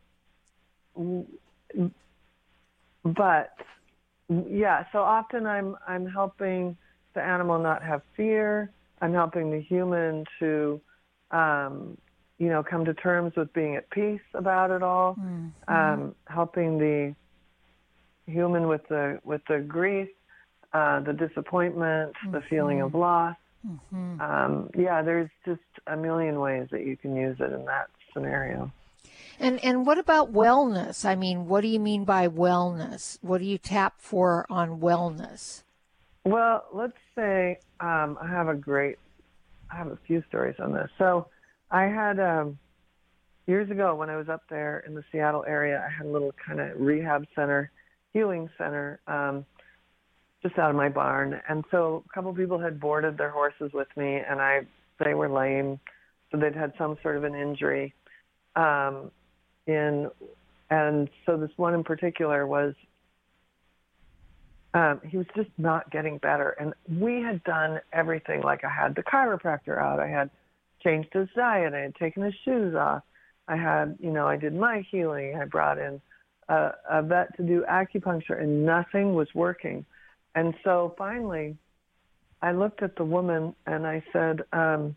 [3.05, 3.55] but
[4.29, 6.77] yeah, so often I'm, I'm helping
[7.15, 8.71] the animal not have fear
[9.05, 10.81] I'm helping the human to,
[11.31, 11.99] um,
[12.39, 15.15] you know, come to terms with being at peace about it all.
[15.17, 15.75] Mm-hmm.
[15.75, 17.15] Um, helping the
[18.27, 20.09] human with the with the grief,
[20.73, 22.33] uh, the disappointment, mm-hmm.
[22.33, 23.37] the feeling of loss.
[23.67, 24.21] Mm-hmm.
[24.21, 28.71] Um, yeah, there's just a million ways that you can use it in that scenario.
[29.41, 31.05] And and what about wellness?
[31.05, 33.19] I mean, what do you mean by wellness?
[33.21, 35.63] What do you tap for on wellness?
[36.25, 38.99] Well, let's say um, I have a great,
[39.71, 40.89] I have a few stories on this.
[40.97, 41.27] So
[41.71, 42.59] I had um,
[43.47, 46.33] years ago when I was up there in the Seattle area, I had a little
[46.47, 47.71] kind of rehab center,
[48.13, 49.45] healing center, um,
[50.45, 51.41] just out of my barn.
[51.49, 54.61] And so a couple people had boarded their horses with me, and I
[55.05, 55.81] they were lame,
[56.31, 57.95] so they'd had some sort of an injury.
[58.55, 59.11] Um,
[59.67, 60.11] in
[60.71, 62.75] and so this one in particular was
[64.75, 66.51] um, he was just not getting better.
[66.61, 68.43] And we had done everything.
[68.43, 70.01] Like I had the chiropractor out.
[70.01, 70.31] I had
[70.83, 71.75] changed his diet.
[71.75, 73.03] I had taken his shoes off.
[73.47, 75.39] I had, you know, I did my healing.
[75.41, 76.01] I brought in
[76.49, 79.85] a, a vet to do acupuncture, and nothing was working.
[80.35, 81.57] And so finally,
[82.43, 84.97] I looked at the woman and I said, um,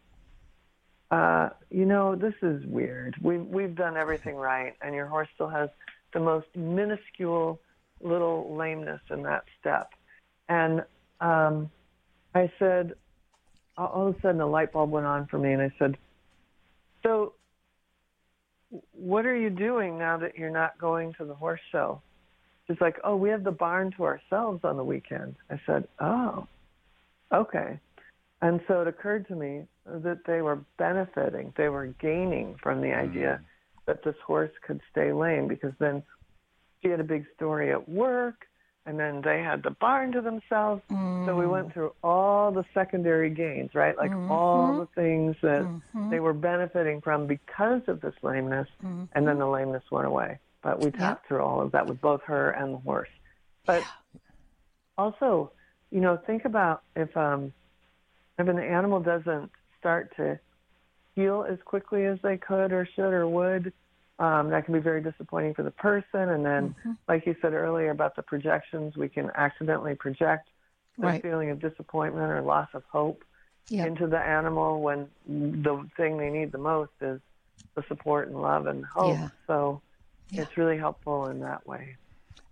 [1.10, 3.15] uh, you know, this is weird.
[3.21, 5.69] We've we've done everything right, and your horse still has
[6.13, 7.62] the most minuscule
[8.02, 9.91] little lameness in that step.
[10.50, 10.84] And
[11.21, 11.69] um,
[12.36, 12.93] I said,
[13.78, 15.97] all of a sudden a light bulb went on for me, and I said,
[17.04, 17.34] So,
[18.91, 22.02] what are you doing now that you're not going to the horse show?
[22.67, 25.36] She's like, Oh, we have the barn to ourselves on the weekend.
[25.49, 26.47] I said, Oh,
[27.34, 27.80] okay.
[28.41, 32.93] And so it occurred to me that they were benefiting, they were gaining from the
[32.93, 33.80] idea mm-hmm.
[33.88, 36.03] that this horse could stay lame because then
[36.82, 38.45] she had a big story at work,
[38.86, 40.82] and then they had the barn to themselves.
[40.89, 41.25] Mm.
[41.25, 43.97] So we went through all the secondary gains, right?
[43.97, 44.32] Like mm-hmm.
[44.32, 46.10] all the things that mm-hmm.
[46.10, 49.06] they were benefiting from because of this lameness, mm-hmm.
[49.13, 50.39] and then the lameness went away.
[50.67, 51.27] But we tapped yeah.
[51.30, 53.08] through all of that with both her and the horse.
[53.65, 54.19] But yeah.
[54.97, 55.53] also,
[55.91, 57.53] you know, think about if um,
[58.38, 59.49] if an animal doesn't
[59.80, 60.38] start to
[61.15, 63.71] heal as quickly as they could or should or would,
[64.19, 66.27] um, that can be very disappointing for the person.
[66.32, 66.91] And then, mm-hmm.
[67.08, 70.49] like you said earlier about the projections, we can accidentally project
[70.97, 71.21] the right.
[71.21, 73.23] feeling of disappointment or loss of hope
[73.69, 73.88] yep.
[73.88, 77.21] into the animal when the thing they need the most is
[77.75, 79.15] the support and love and hope.
[79.15, 79.30] Yeah.
[79.47, 79.82] So
[80.30, 80.42] yeah.
[80.42, 81.96] it's really helpful in that way.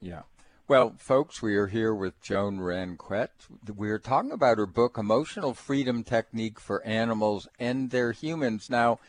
[0.02, 0.22] Yeah.
[0.68, 3.28] Well, folks, we are here with Joan Ranquet.
[3.76, 8.70] We are talking about her book, Emotional Freedom Technique for Animals and Their Humans.
[8.70, 9.00] Now,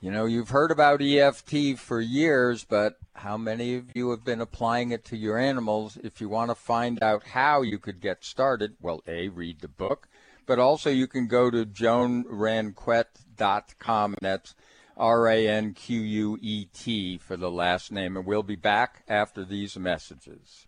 [0.00, 4.40] You know, you've heard about EFT for years, but how many of you have been
[4.40, 5.98] applying it to your animals?
[6.04, 9.66] If you want to find out how you could get started, well, A, read the
[9.66, 10.06] book,
[10.46, 14.54] but also you can go to joanranquet.com, and that's
[14.98, 19.04] R A N Q U E T for the last name, and we'll be back
[19.08, 20.66] after these messages.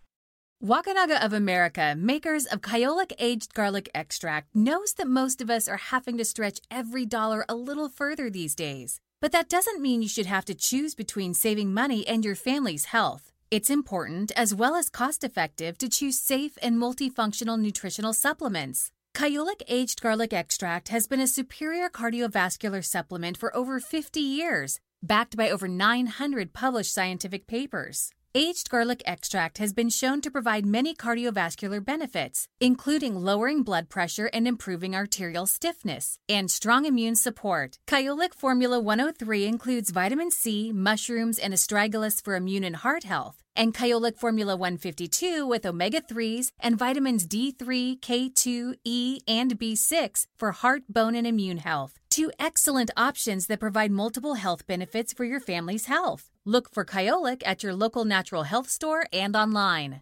[0.63, 5.77] Wakunaga of America, makers of Kyolic Aged Garlic Extract, knows that most of us are
[5.77, 8.99] having to stretch every dollar a little further these days.
[9.19, 12.85] But that doesn't mean you should have to choose between saving money and your family's
[12.85, 13.31] health.
[13.49, 18.91] It's important, as well as cost effective, to choose safe and multifunctional nutritional supplements.
[19.13, 25.35] Kyolic Aged Garlic Extract has been a superior cardiovascular supplement for over 50 years, backed
[25.35, 28.11] by over 900 published scientific papers.
[28.33, 34.29] Aged garlic extract has been shown to provide many cardiovascular benefits, including lowering blood pressure
[34.31, 37.77] and improving arterial stiffness, and strong immune support.
[37.87, 43.75] Kyolic Formula 103 includes vitamin C, mushrooms, and astragalus for immune and heart health, and
[43.75, 50.81] Kyolic Formula 152 with omega 3s and vitamins D3, K2, E, and B6 for heart,
[50.89, 51.93] bone, and immune health.
[52.09, 56.31] Two excellent options that provide multiple health benefits for your family's health.
[56.43, 60.01] Look for Kyolic at your local natural health store and online.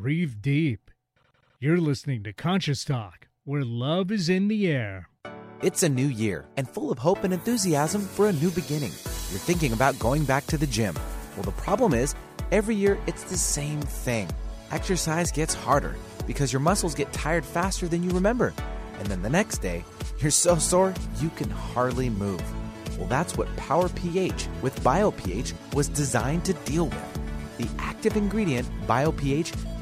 [0.00, 0.90] Breathe deep.
[1.58, 5.10] You're listening to Conscious Talk, where love is in the air.
[5.62, 8.92] It's a new year and full of hope and enthusiasm for a new beginning.
[9.28, 10.94] You're thinking about going back to the gym.
[11.36, 12.14] Well, the problem is,
[12.50, 14.26] every year it's the same thing.
[14.70, 15.94] Exercise gets harder
[16.26, 18.54] because your muscles get tired faster than you remember.
[19.00, 19.84] And then the next day,
[20.18, 22.42] you're so sore you can hardly move.
[22.96, 27.18] Well, that's what Power pH with BioPH was designed to deal with.
[27.58, 29.54] The active ingredient, BioPH,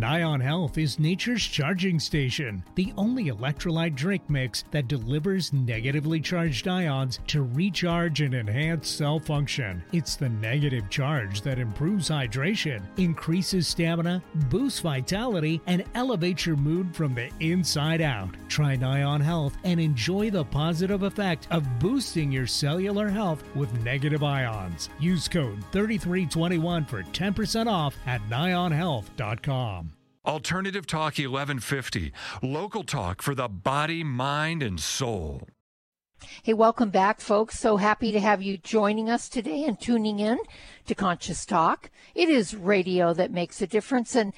[0.00, 6.66] Nion Health is nature's charging station, the only electrolyte drink mix that delivers negatively charged
[6.68, 9.82] ions to recharge and enhance cell function.
[9.92, 16.96] It's the negative charge that improves hydration, increases stamina, boosts vitality, and elevates your mood
[16.96, 18.30] from the inside out.
[18.48, 24.22] Try Nion Health and enjoy the positive effect of boosting your cellular health with negative
[24.24, 24.88] ions.
[24.98, 29.89] Use code 3321 for 10% off at nionhealth.com.
[30.26, 32.12] Alternative Talk 1150,
[32.42, 35.48] local talk for the body, mind, and soul.
[36.42, 37.58] Hey, welcome back, folks.
[37.58, 40.38] So happy to have you joining us today and tuning in
[40.84, 41.90] to Conscious Talk.
[42.14, 44.14] It is radio that makes a difference.
[44.14, 44.34] And,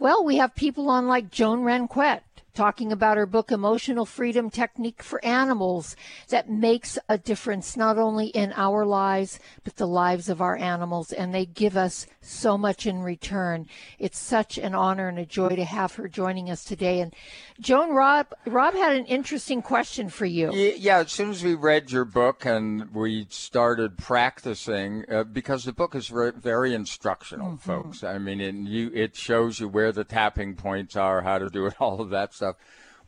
[0.00, 2.22] well, we have people on like Joan Ranquet,
[2.54, 5.96] talking about her book, Emotional Freedom Technique for Animals,
[6.28, 11.12] that makes a difference not only in our lives, but the lives of our animals.
[11.12, 13.66] And they give us so much in return.
[13.98, 17.00] It's such an honor and a joy to have her joining us today.
[17.00, 17.14] And
[17.60, 20.52] Joan Rob, Rob had an interesting question for you.
[20.54, 25.72] Yeah, as soon as we read your book and we started practicing, uh, because the
[25.72, 27.56] book is very, very instructional, mm-hmm.
[27.56, 28.04] folks.
[28.04, 31.66] I mean, it, you, it shows you where the tapping points are, how to do
[31.66, 32.43] it, all of that stuff.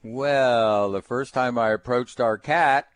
[0.03, 2.87] Well, the first time I approached our cat,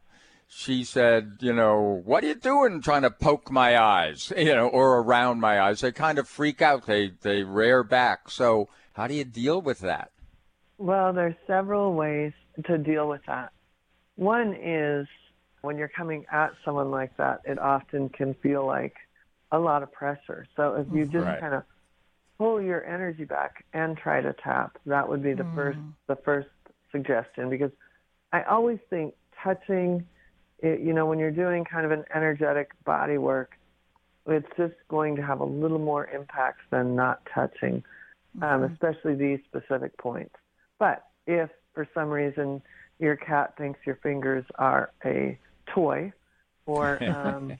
[0.48, 4.68] she said, you know, what are you doing trying to poke my eyes, you know,
[4.68, 5.80] or around my eyes?
[5.80, 6.86] They kind of freak out.
[6.86, 8.30] They, they rear back.
[8.30, 10.10] So how do you deal with that?
[10.78, 12.32] Well, there's several ways
[12.66, 13.52] to deal with that.
[14.16, 15.06] One is
[15.62, 18.94] when you're coming at someone like that, it often can feel like
[19.52, 20.46] a lot of pressure.
[20.56, 21.40] So if you just right.
[21.40, 21.64] kind of
[22.40, 25.54] pull your energy back and try to tap, that would be the mm.
[25.54, 26.48] first the first
[26.90, 27.70] suggestion because
[28.32, 29.12] I always think
[29.44, 30.06] touching
[30.60, 33.58] it, you know, when you're doing kind of an energetic body work,
[34.26, 37.84] it's just going to have a little more impact than not touching,
[38.40, 38.64] um, mm-hmm.
[38.64, 40.34] um, especially these specific points.
[40.78, 42.62] But if for some reason
[42.98, 45.38] your cat thinks your fingers are a
[45.74, 46.10] toy,
[46.64, 47.58] or um,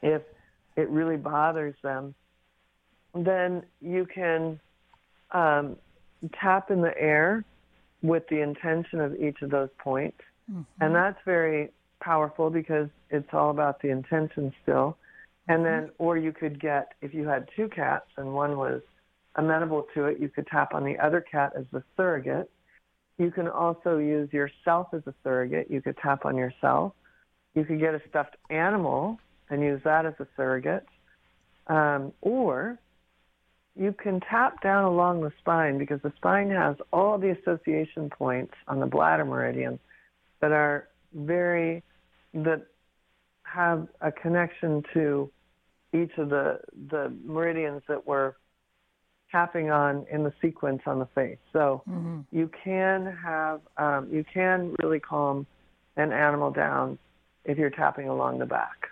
[0.00, 0.22] if
[0.74, 2.14] it really bothers them,
[3.14, 4.58] then you can
[5.32, 5.76] um,
[6.40, 7.44] tap in the air
[8.02, 10.18] with the intention of each of those points.
[10.50, 10.62] Mm-hmm.
[10.80, 14.96] And that's very powerful because it's all about the intention still.
[15.48, 16.02] And then, mm-hmm.
[16.02, 18.80] or you could get, if you had two cats and one was
[19.36, 22.50] amenable to it, you could tap on the other cat as the surrogate.
[23.18, 25.70] You can also use yourself as a surrogate.
[25.70, 26.92] You could tap on yourself.
[27.54, 29.18] You could get a stuffed animal
[29.50, 30.86] and use that as a surrogate.
[31.68, 32.78] Um, or
[33.74, 38.54] you can tap down along the spine because the spine has all the association points
[38.68, 39.78] on the bladder meridian
[40.40, 41.82] that are very
[42.34, 42.66] that
[43.42, 45.30] have a connection to
[45.94, 46.58] each of the
[46.90, 48.34] the meridians that we're
[49.30, 51.38] tapping on in the sequence on the face.
[51.52, 52.20] So mm-hmm.
[52.30, 55.46] you can have um, you can really calm
[55.96, 56.98] an animal down
[57.44, 58.88] if you're tapping along the back.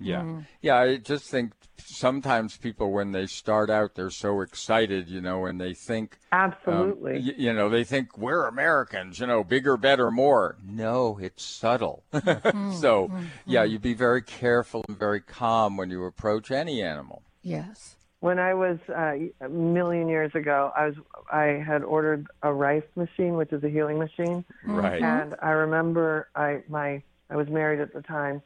[0.00, 0.20] Yeah.
[0.20, 0.40] Mm-hmm.
[0.62, 1.52] Yeah, I just think
[1.84, 6.52] sometimes people when they start out they're so excited, you know, and they think um,
[6.52, 7.16] Absolutely.
[7.16, 10.56] Um, y- you know, they think we're Americans, you know, bigger, better, more.
[10.64, 12.04] No, it's subtle.
[12.30, 12.72] Mm-hmm.
[12.74, 13.24] so, mm-hmm.
[13.46, 17.22] yeah, you be very careful and very calm when you approach any animal.
[17.42, 17.96] Yes.
[18.20, 20.94] When I was uh, a million years ago, I was
[21.32, 24.44] I had ordered a Rife machine, which is a healing machine.
[24.64, 25.02] Right.
[25.02, 28.42] And I remember I my I was married at the time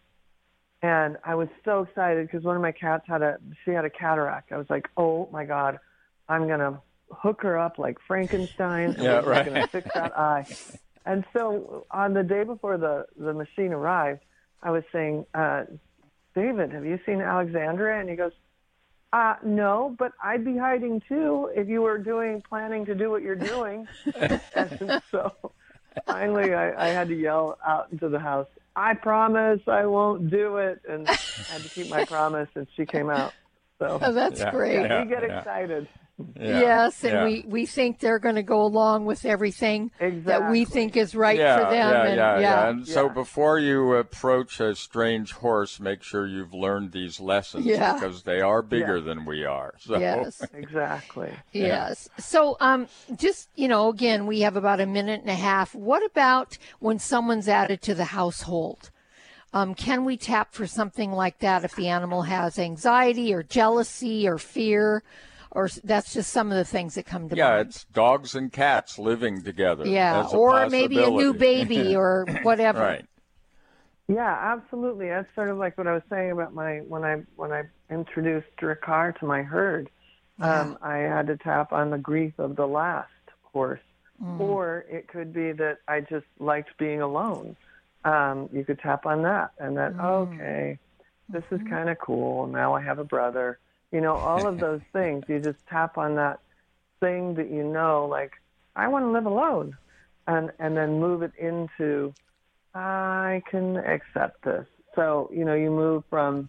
[0.85, 3.91] and I was so excited because one of my cats had a she had a
[3.91, 4.53] cataract.
[4.53, 5.79] I was like, oh my god,
[6.29, 6.79] I'm gonna
[7.11, 8.91] hook her up like Frankenstein.
[8.91, 9.47] And yeah, right.
[9.47, 10.47] Gonna fix that eye.
[11.07, 14.21] And so on the day before the the machine arrived,
[14.63, 15.65] I was saying, uh,
[16.35, 17.99] David, have you seen Alexandria?
[17.99, 18.33] And he goes,
[19.11, 23.23] uh, no, but I'd be hiding too if you were doing planning to do what
[23.23, 23.89] you're doing.
[24.55, 25.33] and so
[26.05, 30.57] finally, I, I had to yell out into the house, I promise I won't do
[30.57, 33.33] it, and I had to keep my promise, and she came out.
[33.79, 34.83] So oh, that's yeah, great.
[34.83, 35.25] Yeah, we get
[36.37, 36.61] yeah.
[36.61, 40.21] Yes, and we, we think they're going to go along with everything exactly.
[40.21, 41.91] that we think is right yeah, for them.
[41.91, 42.69] Yeah, and, yeah, yeah.
[42.69, 47.95] And so before you approach a strange horse, make sure you've learned these lessons yeah.
[47.95, 49.75] because they are bigger than we are.
[49.81, 49.99] So.
[49.99, 51.33] Yes, exactly.
[51.53, 52.09] Yes.
[52.19, 52.87] So, um,
[53.17, 55.75] just you know, again, we have about a minute and a half.
[55.75, 58.91] What about when someone's added to the household?
[59.53, 64.29] Um, can we tap for something like that if the animal has anxiety or jealousy
[64.29, 65.03] or fear?
[65.55, 67.57] Or that's just some of the things that come to yeah, mind.
[67.57, 69.87] Yeah, it's dogs and cats living together.
[69.87, 72.81] Yeah, or maybe a new baby or whatever.
[72.81, 73.07] right.
[74.09, 75.09] Yeah, absolutely.
[75.09, 78.49] That's sort of like what I was saying about my when I when I introduced
[78.61, 79.89] Ricard to my herd.
[80.39, 80.61] Yeah.
[80.61, 83.09] Um, I had to tap on the grief of the last
[83.45, 83.81] horse,
[84.23, 84.41] mm.
[84.41, 87.57] or it could be that I just liked being alone
[88.05, 90.05] um, you could tap on that and then, mm.
[90.05, 90.79] okay,
[91.29, 91.71] this is mm-hmm.
[91.71, 92.47] kind of cool.
[92.47, 93.59] Now I have a brother.
[93.95, 95.25] You know, all of those things.
[95.29, 96.41] You just tap on that
[97.01, 98.33] thing that you know, like,
[98.77, 99.77] I want to live alone.
[100.27, 102.15] And, and then move it into,
[102.75, 104.67] I can accept this.
[104.95, 106.49] So, you know, you move from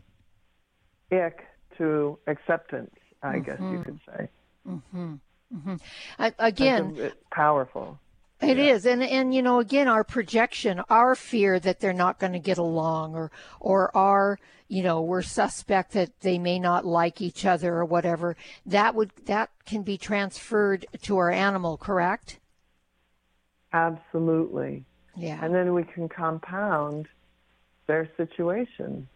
[1.11, 1.45] ick
[1.77, 3.41] to acceptance, I mm-hmm.
[3.41, 3.81] guess you mm-hmm.
[3.83, 4.29] could say.
[4.67, 5.13] Mm-hmm.
[5.53, 5.75] Mm-hmm.
[6.17, 7.99] I, again, it's powerful.
[8.45, 8.73] It yeah.
[8.73, 12.39] is, and and you know, again, our projection, our fear that they're not going to
[12.39, 17.45] get along, or or our, you know, we're suspect that they may not like each
[17.45, 18.37] other or whatever.
[18.65, 22.39] That would that can be transferred to our animal, correct?
[23.73, 24.85] Absolutely.
[25.15, 25.43] Yeah.
[25.43, 27.07] And then we can compound
[27.87, 29.07] their situation.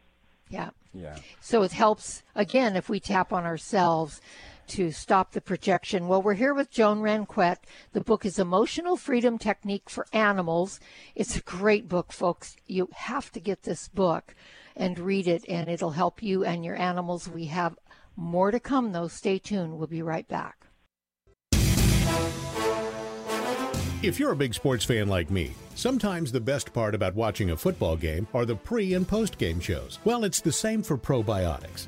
[0.49, 0.71] Yeah.
[0.93, 1.17] Yeah.
[1.39, 4.21] So it helps, again, if we tap on ourselves
[4.69, 6.07] to stop the projection.
[6.07, 7.57] Well, we're here with Joan Ranquet.
[7.93, 10.79] The book is Emotional Freedom Technique for Animals.
[11.15, 12.55] It's a great book, folks.
[12.67, 14.35] You have to get this book
[14.75, 17.27] and read it, and it'll help you and your animals.
[17.27, 17.77] We have
[18.15, 19.07] more to come, though.
[19.07, 19.77] Stay tuned.
[19.77, 20.67] We'll be right back.
[24.01, 27.57] If you're a big sports fan like me, sometimes the best part about watching a
[27.57, 29.99] football game are the pre and post game shows.
[30.05, 31.87] Well, it's the same for probiotics.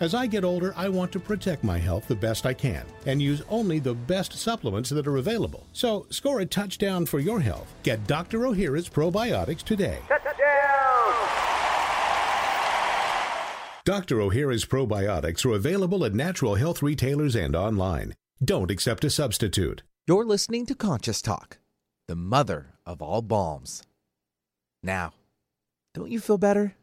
[0.00, 3.22] As I get older, I want to protect my health the best I can and
[3.22, 5.66] use only the best supplements that are available.
[5.72, 7.72] So, score a touchdown for your health.
[7.84, 8.40] Get Dr.
[8.40, 9.98] Ohhira's probiotics today.
[10.08, 10.34] Touchdown!
[13.84, 14.16] Dr.
[14.16, 18.14] Ohhira's probiotics are available at natural health retailers and online.
[18.42, 19.82] Don't accept a substitute.
[20.06, 21.58] You're listening to Conscious Talk,
[22.08, 23.82] the mother of all balms.
[24.82, 25.12] Now,
[25.94, 26.74] don't you feel better?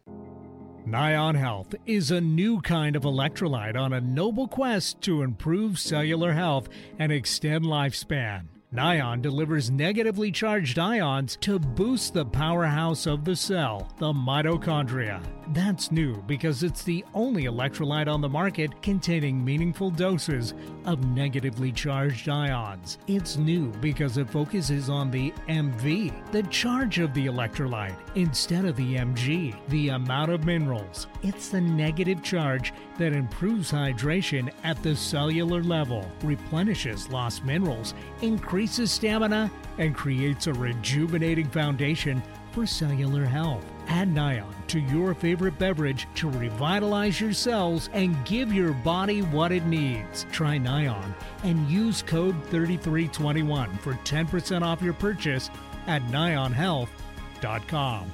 [0.86, 6.34] Nion Health is a new kind of electrolyte on a noble quest to improve cellular
[6.34, 8.51] health and extend lifespan.
[8.74, 15.22] Nion delivers negatively charged ions to boost the powerhouse of the cell, the mitochondria.
[15.50, 20.54] That's new because it's the only electrolyte on the market containing meaningful doses
[20.86, 22.98] of negatively charged ions.
[23.08, 28.78] It's new because it focuses on the MV, the charge of the electrolyte, instead of
[28.78, 31.08] the MG, the amount of minerals.
[31.24, 38.61] It's the negative charge that improves hydration at the cellular level, replenishes lost minerals, increases
[38.66, 43.66] stamina, and creates a rejuvenating foundation for cellular health.
[43.88, 49.52] Add Nion to your favorite beverage to revitalize your cells and give your body what
[49.52, 50.26] it needs.
[50.32, 55.50] Try Nion and use code 3321 for 10% off your purchase
[55.88, 58.12] at nionhealth.com.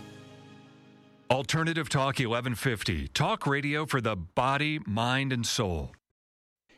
[1.30, 3.10] Alternative Talk 1150.
[3.10, 5.92] Talk radio for the body, mind, and soul.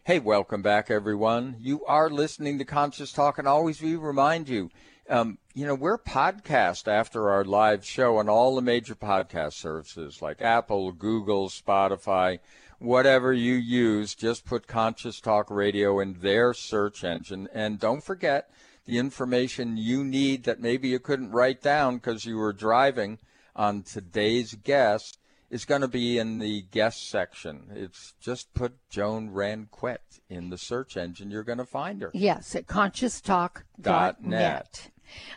[0.10, 1.58] Hey, welcome back, everyone.
[1.60, 4.72] You are listening to Conscious Talk, and always we remind you,
[5.08, 10.20] um, you know, we're podcast after our live show on all the major podcast services
[10.20, 12.40] like Apple, Google, Spotify,
[12.80, 14.16] whatever you use.
[14.16, 18.50] Just put Conscious Talk Radio in their search engine, and don't forget
[18.88, 23.20] the information you need that maybe you couldn't write down because you were driving
[23.56, 25.20] on today's guest
[25.50, 27.68] is going to be in the guest section.
[27.74, 29.98] It's just put Joan Ranquet
[30.30, 31.32] in the search engine.
[31.32, 32.12] You're going to find her.
[32.14, 34.24] Yes, at conscioustalk.net.
[34.24, 34.92] net.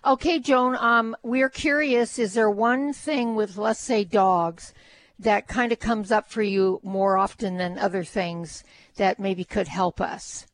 [0.04, 4.74] Okay, Joan, um, we're curious is there one thing with, let's say, dogs
[5.18, 8.64] that kind of comes up for you more often than other things
[8.96, 10.46] that maybe could help us?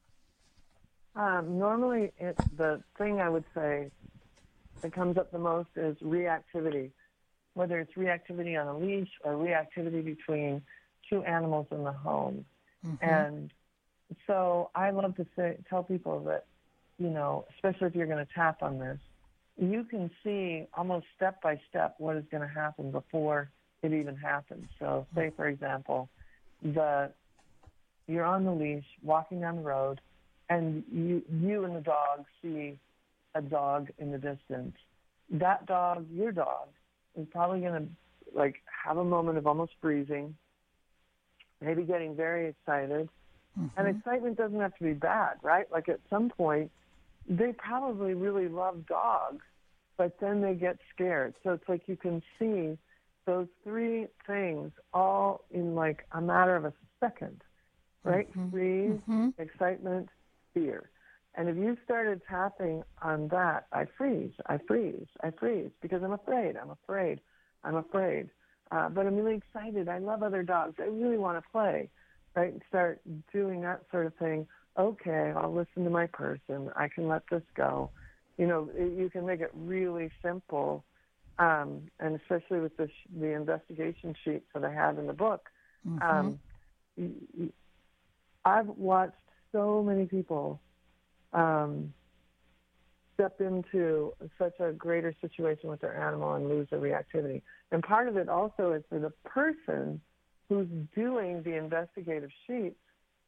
[1.16, 3.90] Um, normally, it's the thing I would say
[4.82, 6.92] that comes up the most is reactivity,
[7.58, 10.62] whether it's reactivity on a leash or reactivity between
[11.10, 12.44] two animals in the home.
[12.86, 13.04] Mm-hmm.
[13.04, 13.50] And
[14.28, 16.44] so I love to say, tell people that,
[17.00, 18.98] you know, especially if you're going to tap on this,
[19.60, 23.50] you can see almost step by step what is going to happen before
[23.82, 24.68] it even happens.
[24.78, 25.36] So, say mm-hmm.
[25.36, 26.08] for example,
[26.62, 27.10] the
[28.06, 30.00] you're on the leash, walking down the road,
[30.48, 32.78] and you you and the dog see
[33.34, 34.76] a dog in the distance.
[35.30, 36.68] That dog, your dog,
[37.16, 37.88] is probably going to
[38.34, 40.34] like have a moment of almost freezing,
[41.60, 43.08] maybe getting very excited.
[43.56, 43.86] And mm-hmm.
[43.86, 45.66] excitement doesn't have to be bad, right?
[45.72, 46.70] Like at some point,
[47.28, 49.44] they probably really love dogs,
[49.96, 51.34] but then they get scared.
[51.42, 52.78] So it's like you can see
[53.26, 57.42] those three things all in like a matter of a second,
[58.04, 58.30] right?
[58.30, 58.50] Mm-hmm.
[58.50, 59.28] Freeze, mm-hmm.
[59.38, 60.08] excitement,
[60.54, 60.88] fear.
[61.38, 66.12] And if you started tapping on that, I freeze, I freeze, I freeze because I'm
[66.12, 67.20] afraid, I'm afraid,
[67.62, 68.28] I'm afraid.
[68.72, 69.88] Uh, but I'm really excited.
[69.88, 70.74] I love other dogs.
[70.80, 71.88] I really want to play,
[72.34, 72.52] right?
[72.52, 73.00] And start
[73.32, 74.48] doing that sort of thing.
[74.76, 76.70] Okay, I'll listen to my person.
[76.74, 77.92] I can let this go.
[78.36, 80.84] You know, it, you can make it really simple,
[81.38, 85.48] um, and especially with the sh- the investigation sheets that I have in the book.
[86.02, 86.40] Um,
[86.96, 87.52] y- y-
[88.44, 89.14] I've watched
[89.52, 90.60] so many people
[91.32, 91.92] um,
[93.14, 97.42] step into such a greater situation with their animal and lose their reactivity.
[97.72, 100.00] And part of it also is for the person
[100.48, 102.76] who's doing the investigative sheets,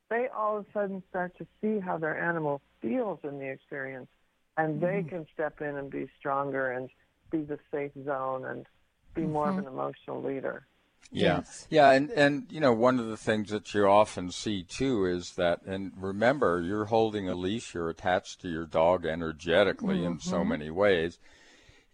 [0.09, 4.09] they all of a sudden start to see how their animal feels in the experience,
[4.57, 5.09] and they Mm-hmm.
[5.09, 6.89] can step in and be stronger and
[7.31, 8.67] be the safe zone and
[9.15, 9.59] be more of Mhm.
[9.59, 10.67] an emotional leader.
[11.13, 11.39] Yeah.
[11.39, 11.67] Yes.
[11.71, 15.35] Yeah, and and you know one of the things that you often see too is
[15.35, 20.45] that and remember you're holding a leash you're attached to your dog energetically in so
[20.45, 20.49] Mhm.
[20.49, 21.19] many ways.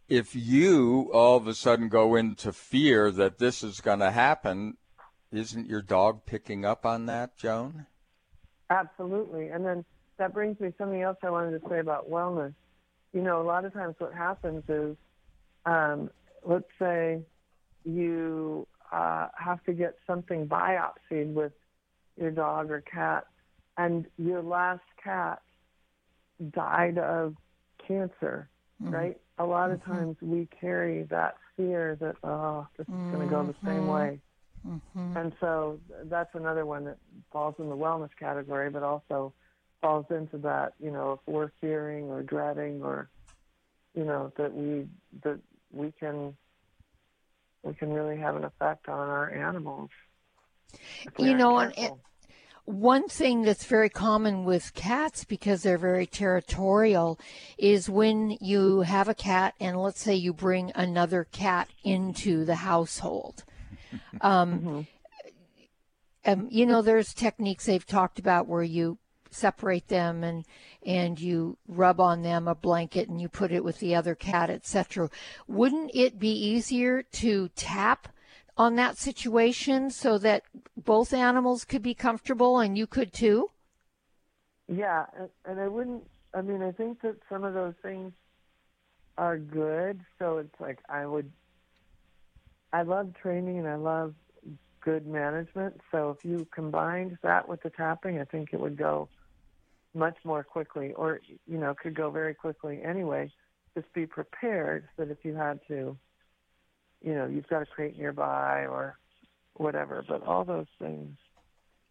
[0.08, 4.76] If you all of a sudden go into fear that this is going to happen,
[5.32, 7.86] isn't your dog picking up on that, Joan?
[8.70, 9.48] Absolutely.
[9.48, 9.84] And then
[10.18, 12.54] that brings me something else I wanted to say about wellness.
[13.12, 14.96] You know, a lot of times what happens is,
[15.64, 16.10] um,
[16.44, 17.22] let's say
[17.84, 18.66] you
[18.96, 21.52] uh, have to get something biopsied with
[22.16, 23.26] your dog or cat,
[23.76, 25.42] and your last cat
[26.52, 27.34] died of
[27.86, 28.48] cancer,
[28.80, 29.16] right?
[29.38, 33.44] A lot of times we carry that fear that, oh, this is going to go
[33.44, 33.94] the same Mhm.
[33.96, 34.20] way.
[34.66, 35.16] Mhm.
[35.16, 36.98] And so that's another one that
[37.30, 39.32] falls in the wellness category, but also
[39.82, 43.08] falls into that, you know, if we're fearing or dreading or,
[43.94, 44.88] you know, that we
[45.22, 45.38] that
[45.70, 46.36] we can
[47.66, 49.90] we can really have an effect on our animals.
[51.18, 52.00] You know, and careful.
[52.64, 57.18] one thing that's very common with cats because they're very territorial
[57.58, 62.56] is when you have a cat and let's say you bring another cat into the
[62.56, 63.44] household.
[64.20, 64.86] Um,
[66.26, 68.98] um, you know, there's techniques they've talked about where you
[69.36, 70.44] separate them and
[70.84, 74.50] and you rub on them a blanket and you put it with the other cat,
[74.50, 75.10] etc.
[75.46, 78.08] Wouldn't it be easier to tap
[78.56, 80.42] on that situation so that
[80.76, 83.50] both animals could be comfortable and you could too?
[84.68, 86.04] Yeah, and, and I wouldn't.
[86.34, 88.12] I mean, I think that some of those things
[89.18, 90.00] are good.
[90.18, 91.30] So it's like I would.
[92.72, 94.14] I love training and I love
[94.86, 95.80] good management.
[95.90, 99.08] So if you combined that with the tapping, I think it would go
[99.96, 103.32] much more quickly, or you know, could go very quickly anyway.
[103.74, 105.96] Just be prepared that if you had to,
[107.02, 108.98] you know, you've got a crate nearby or
[109.54, 110.04] whatever.
[110.06, 111.16] But all those things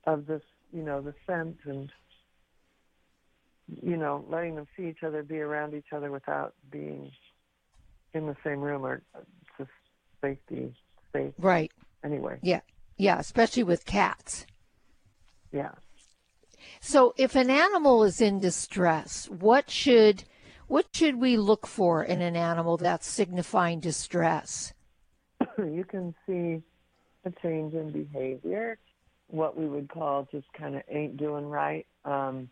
[0.06, 0.42] of this,
[0.72, 1.92] you know, the scent and
[3.82, 7.12] you know, letting them see each other, be around each other without being
[8.14, 9.02] in the same room or
[9.58, 9.72] just
[10.22, 10.74] safety,
[11.12, 11.34] safe.
[11.38, 11.72] Right.
[12.04, 12.62] Anyway, Yeah.
[12.98, 14.46] Yeah, especially with cats.
[15.52, 15.72] yeah.
[16.80, 20.24] So if an animal is in distress, what should
[20.68, 24.74] what should we look for in an animal that's signifying distress?
[25.58, 26.62] you can see
[27.24, 28.78] a change in behavior,
[29.28, 31.86] what we would call just kind of ain't doing right.
[32.04, 32.50] Um,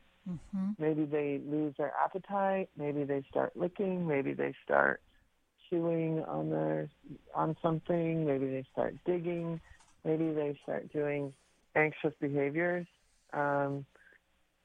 [0.79, 2.69] Maybe they lose their appetite.
[2.77, 4.07] Maybe they start licking.
[4.07, 5.01] Maybe they start
[5.69, 6.89] chewing on their
[7.35, 8.25] on something.
[8.25, 9.59] Maybe they start digging.
[10.05, 11.33] Maybe they start doing
[11.75, 12.87] anxious behaviors.
[13.33, 13.85] Um,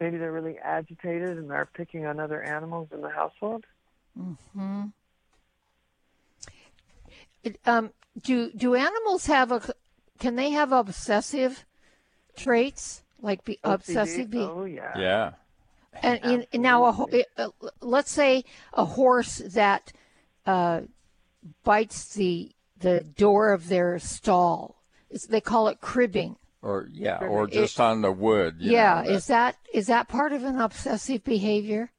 [0.00, 3.64] maybe they're really agitated and they're picking on other animals in the household.
[4.16, 4.84] hmm
[7.64, 9.62] Um, do do animals have a
[10.18, 11.64] can they have obsessive
[12.36, 14.30] traits like be, obsessive?
[14.30, 14.98] Be, Oh yeah.
[14.98, 15.30] Yeah.
[16.02, 17.48] and, in and now a, uh,
[17.80, 19.92] let's say a horse that
[20.46, 20.82] uh,
[21.64, 24.82] bites the the door of their stall.
[25.10, 26.36] It's, they call it cribbing.
[26.60, 28.56] Or yeah, or It- just on the wood.
[28.58, 31.90] yeah, know, is that is that part of an obsessive behavior?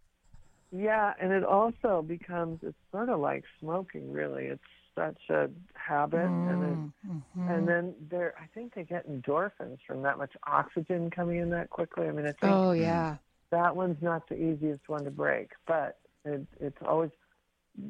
[0.72, 4.12] Yeah, and it also becomes it's sort of like smoking.
[4.12, 4.62] Really, it's
[4.96, 7.50] such a habit, and it, Mm-hmm.
[7.50, 11.70] and then there, I think they get endorphins from that much oxygen coming in that
[11.70, 12.08] quickly.
[12.08, 13.16] I mean, I think Oh yeah.
[13.52, 17.12] that one's not the easiest one to break, but it, it's always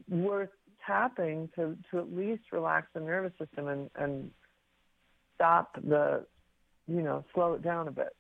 [0.08, 0.52] worth
[0.86, 4.32] tapping to to at least relax the nervous system and and
[5.36, 6.26] stop the,
[6.90, 8.16] you know, slow it down a bit.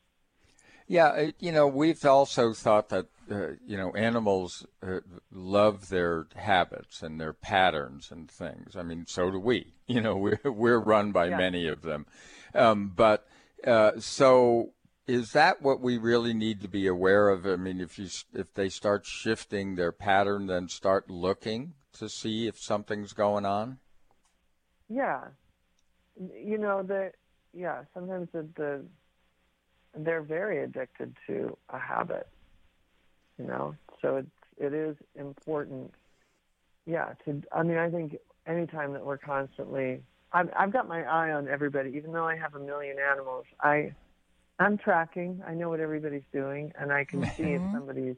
[0.88, 5.02] Yeah, you know, we've also thought that uh, you know animals uh,
[5.32, 8.76] love their habits and their patterns and things.
[8.76, 9.74] I mean, so do we.
[9.90, 11.38] You know, we're we're run by Yeah.
[11.38, 12.06] many of them,
[12.54, 13.28] um, but
[13.66, 14.74] uh, so
[15.08, 17.48] is that what we really need to be aware of?
[17.48, 22.46] I mean, if you if they start shifting their pattern, then start looking to see
[22.48, 23.80] if something's going on.
[24.88, 25.30] Yeah,
[26.36, 27.12] you know the
[27.54, 27.84] yeah.
[27.94, 28.82] Sometimes the, the
[29.96, 32.28] they're very addicted to a habit.
[33.38, 35.94] You know, so it's it is important.
[36.86, 40.02] Yeah, to I mean, I think anytime that we're constantly,
[40.34, 41.92] I've I've got my eye on everybody.
[41.96, 43.94] Even though I have a million animals, I
[44.60, 45.42] I'm tracking.
[45.48, 48.18] I know what everybody's doing, and I can see if somebody's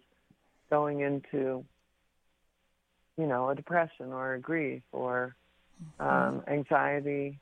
[0.69, 1.65] going into
[3.17, 5.36] you know, a depression or a grief or
[5.99, 7.39] um, anxiety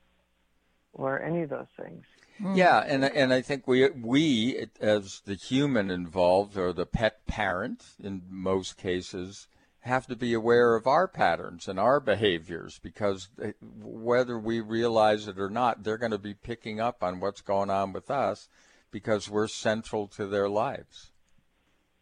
[0.92, 2.04] or any of those things.
[2.38, 2.54] Hmm.
[2.54, 7.84] Yeah, and and I think we we as the human involved or the pet parent
[8.02, 9.46] in most cases
[9.80, 13.48] have to be aware of our patterns and our behaviors because uh,
[13.82, 17.70] whether we realize it or not, they're going to be picking up on what's going
[17.70, 18.48] on with us
[18.90, 21.12] because we're central to their lives.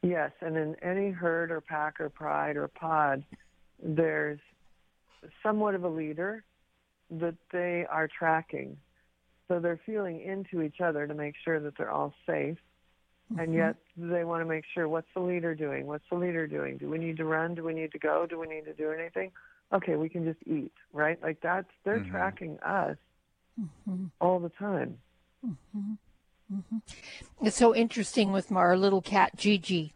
[0.02, 3.24] Yes, and in any herd or pack or pride or pod,
[3.82, 4.40] there's
[5.42, 6.44] somewhat of a leader
[7.10, 8.76] that they are tracking.
[9.48, 12.58] So they're feeling into each other to make sure that they're all safe.
[13.32, 13.40] Mm-hmm.
[13.40, 15.86] And yet they want to make sure what's the leader doing?
[15.86, 16.78] What's the leader doing?
[16.78, 17.54] Do we need to run?
[17.54, 18.26] Do we need to go?
[18.26, 19.32] Do we need to do anything?
[19.72, 21.22] Okay, we can just eat, right?
[21.22, 22.10] Like that's, they're mm-hmm.
[22.10, 22.96] tracking us
[23.60, 24.06] mm-hmm.
[24.20, 24.98] all the time.
[25.46, 25.92] Mm-hmm.
[26.54, 27.46] Mm-hmm.
[27.46, 29.92] It's so interesting with our little cat Gigi.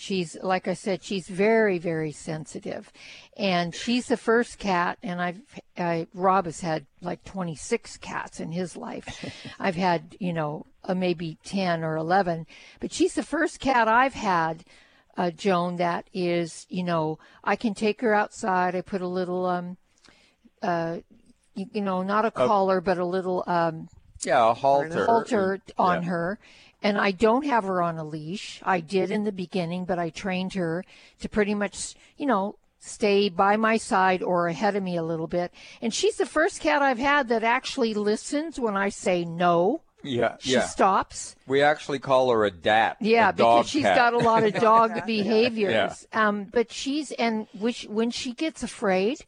[0.00, 2.90] She's like I said, she's very very sensitive,
[3.36, 4.96] and she's the first cat.
[5.02, 5.42] And I've
[5.76, 9.06] I, Rob has had like 26 cats in his life.
[9.60, 12.46] I've had you know uh, maybe 10 or 11,
[12.80, 14.64] but she's the first cat I've had.
[15.18, 18.74] Uh, Joan, that is, you know, I can take her outside.
[18.74, 19.76] I put a little, um,
[20.62, 21.00] uh,
[21.54, 23.90] you, you know, not a collar, but a little, um,
[24.26, 26.08] yeah, a halter, halter on yeah.
[26.08, 26.38] her.
[26.82, 28.60] And I don't have her on a leash.
[28.64, 30.82] I did in the beginning, but I trained her
[31.20, 35.26] to pretty much, you know, stay by my side or ahead of me a little
[35.26, 35.52] bit.
[35.82, 39.82] And she's the first cat I've had that actually listens when I say no.
[40.02, 40.62] Yeah, she yeah.
[40.62, 41.36] stops.
[41.46, 42.96] We actually call her a dat.
[43.00, 43.96] Yeah, a because she's cat.
[43.96, 46.06] got a lot of dog behaviors.
[46.10, 46.28] Yeah.
[46.28, 49.18] Um, but she's and which when she gets afraid,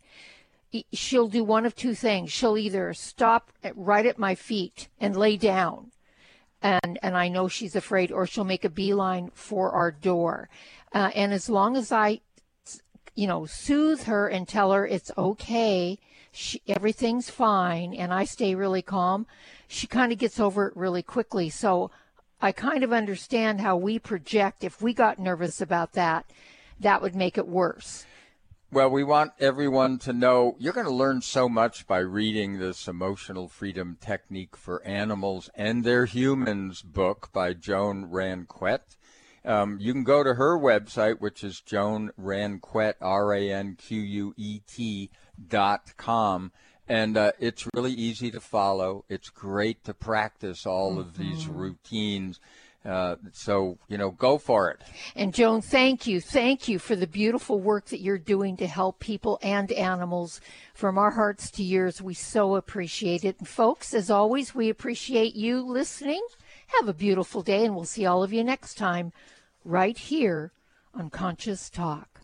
[0.93, 2.33] she'll do one of two things.
[2.33, 5.93] She'll either stop right at my feet and lay down,
[6.63, 10.49] and and I know she's afraid, or she'll make a beeline for our door.
[10.93, 12.21] Uh, and as long as I,
[13.15, 15.99] you know, soothe her and tell her it's okay,
[16.33, 19.27] she, everything's fine, and I stay really calm,
[19.69, 21.51] she kind of gets over it really quickly.
[21.51, 21.91] So
[22.41, 24.65] I kind of understand how we project.
[24.65, 26.31] If we got nervous about that,
[26.81, 28.05] that would make it worse.
[28.73, 32.89] Well, we want everyone to know you're going to learn so much by reading this
[32.89, 38.97] Emotional Freedom Technique for Animals and Their Humans book by Joan Ranquet.
[39.45, 44.01] Um, you can go to her website, which is Joan Ranquet, R A N Q
[44.01, 45.11] U E T
[45.49, 46.51] dot com.
[46.89, 49.05] And uh, it's really easy to follow.
[49.11, 51.01] It's great to practice all mm-hmm.
[51.01, 51.59] of these mm-hmm.
[51.59, 52.41] routines.
[52.85, 54.81] Uh, so, you know, go for it.
[55.15, 56.21] And Joan, thank you.
[56.21, 60.41] Thank you for the beautiful work that you're doing to help people and animals.
[60.75, 63.39] From our hearts to yours, we so appreciate it.
[63.39, 66.27] And folks, as always, we appreciate you listening.
[66.79, 69.13] Have a beautiful day, and we'll see all of you next time
[69.65, 70.53] right here
[70.93, 72.23] on Conscious Talk.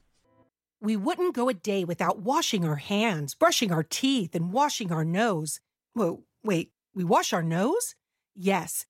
[0.81, 5.05] We wouldn't go a day without washing our hands, brushing our teeth, and washing our
[5.05, 5.61] nose.
[5.93, 7.95] Whoa, wait, we wash our nose?
[8.35, 8.87] Yes,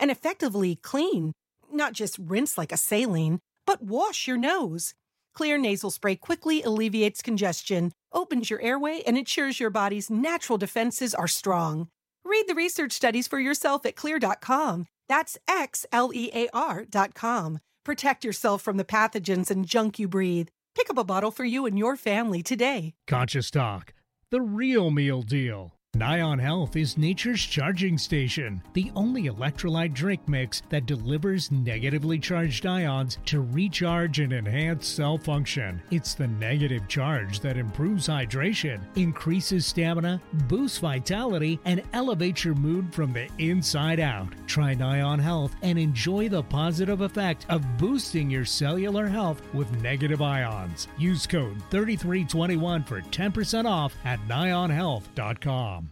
[0.00, 1.32] and effectively clean.
[1.72, 4.94] Not just rinse like a saline, but wash your nose.
[5.36, 11.14] Xlear nasal spray quickly alleviates congestion, opens your airway, and ensures your body's natural defenses
[11.14, 11.88] are strong.
[12.24, 14.86] Read the research studies for yourself at xlear.com.
[15.08, 17.60] That's X L E A R.com.
[17.84, 20.48] Protect yourself from the pathogens and junk you breathe.
[20.74, 22.94] Pick up a bottle for you and your family today.
[23.06, 23.92] Conscious Talk,
[24.30, 25.79] the real meal deal.
[26.00, 32.64] Nion Health is nature's charging station, the only electrolyte drink mix that delivers negatively charged
[32.64, 35.82] ions to recharge and enhance cell function.
[35.90, 42.94] It's the negative charge that improves hydration, increases stamina, boosts vitality, and elevates your mood
[42.94, 44.28] from the inside out.
[44.46, 50.22] Try Nion Health and enjoy the positive effect of boosting your cellular health with negative
[50.22, 50.88] ions.
[50.96, 55.89] Use code 3321 for 10% off at nionhealth.com.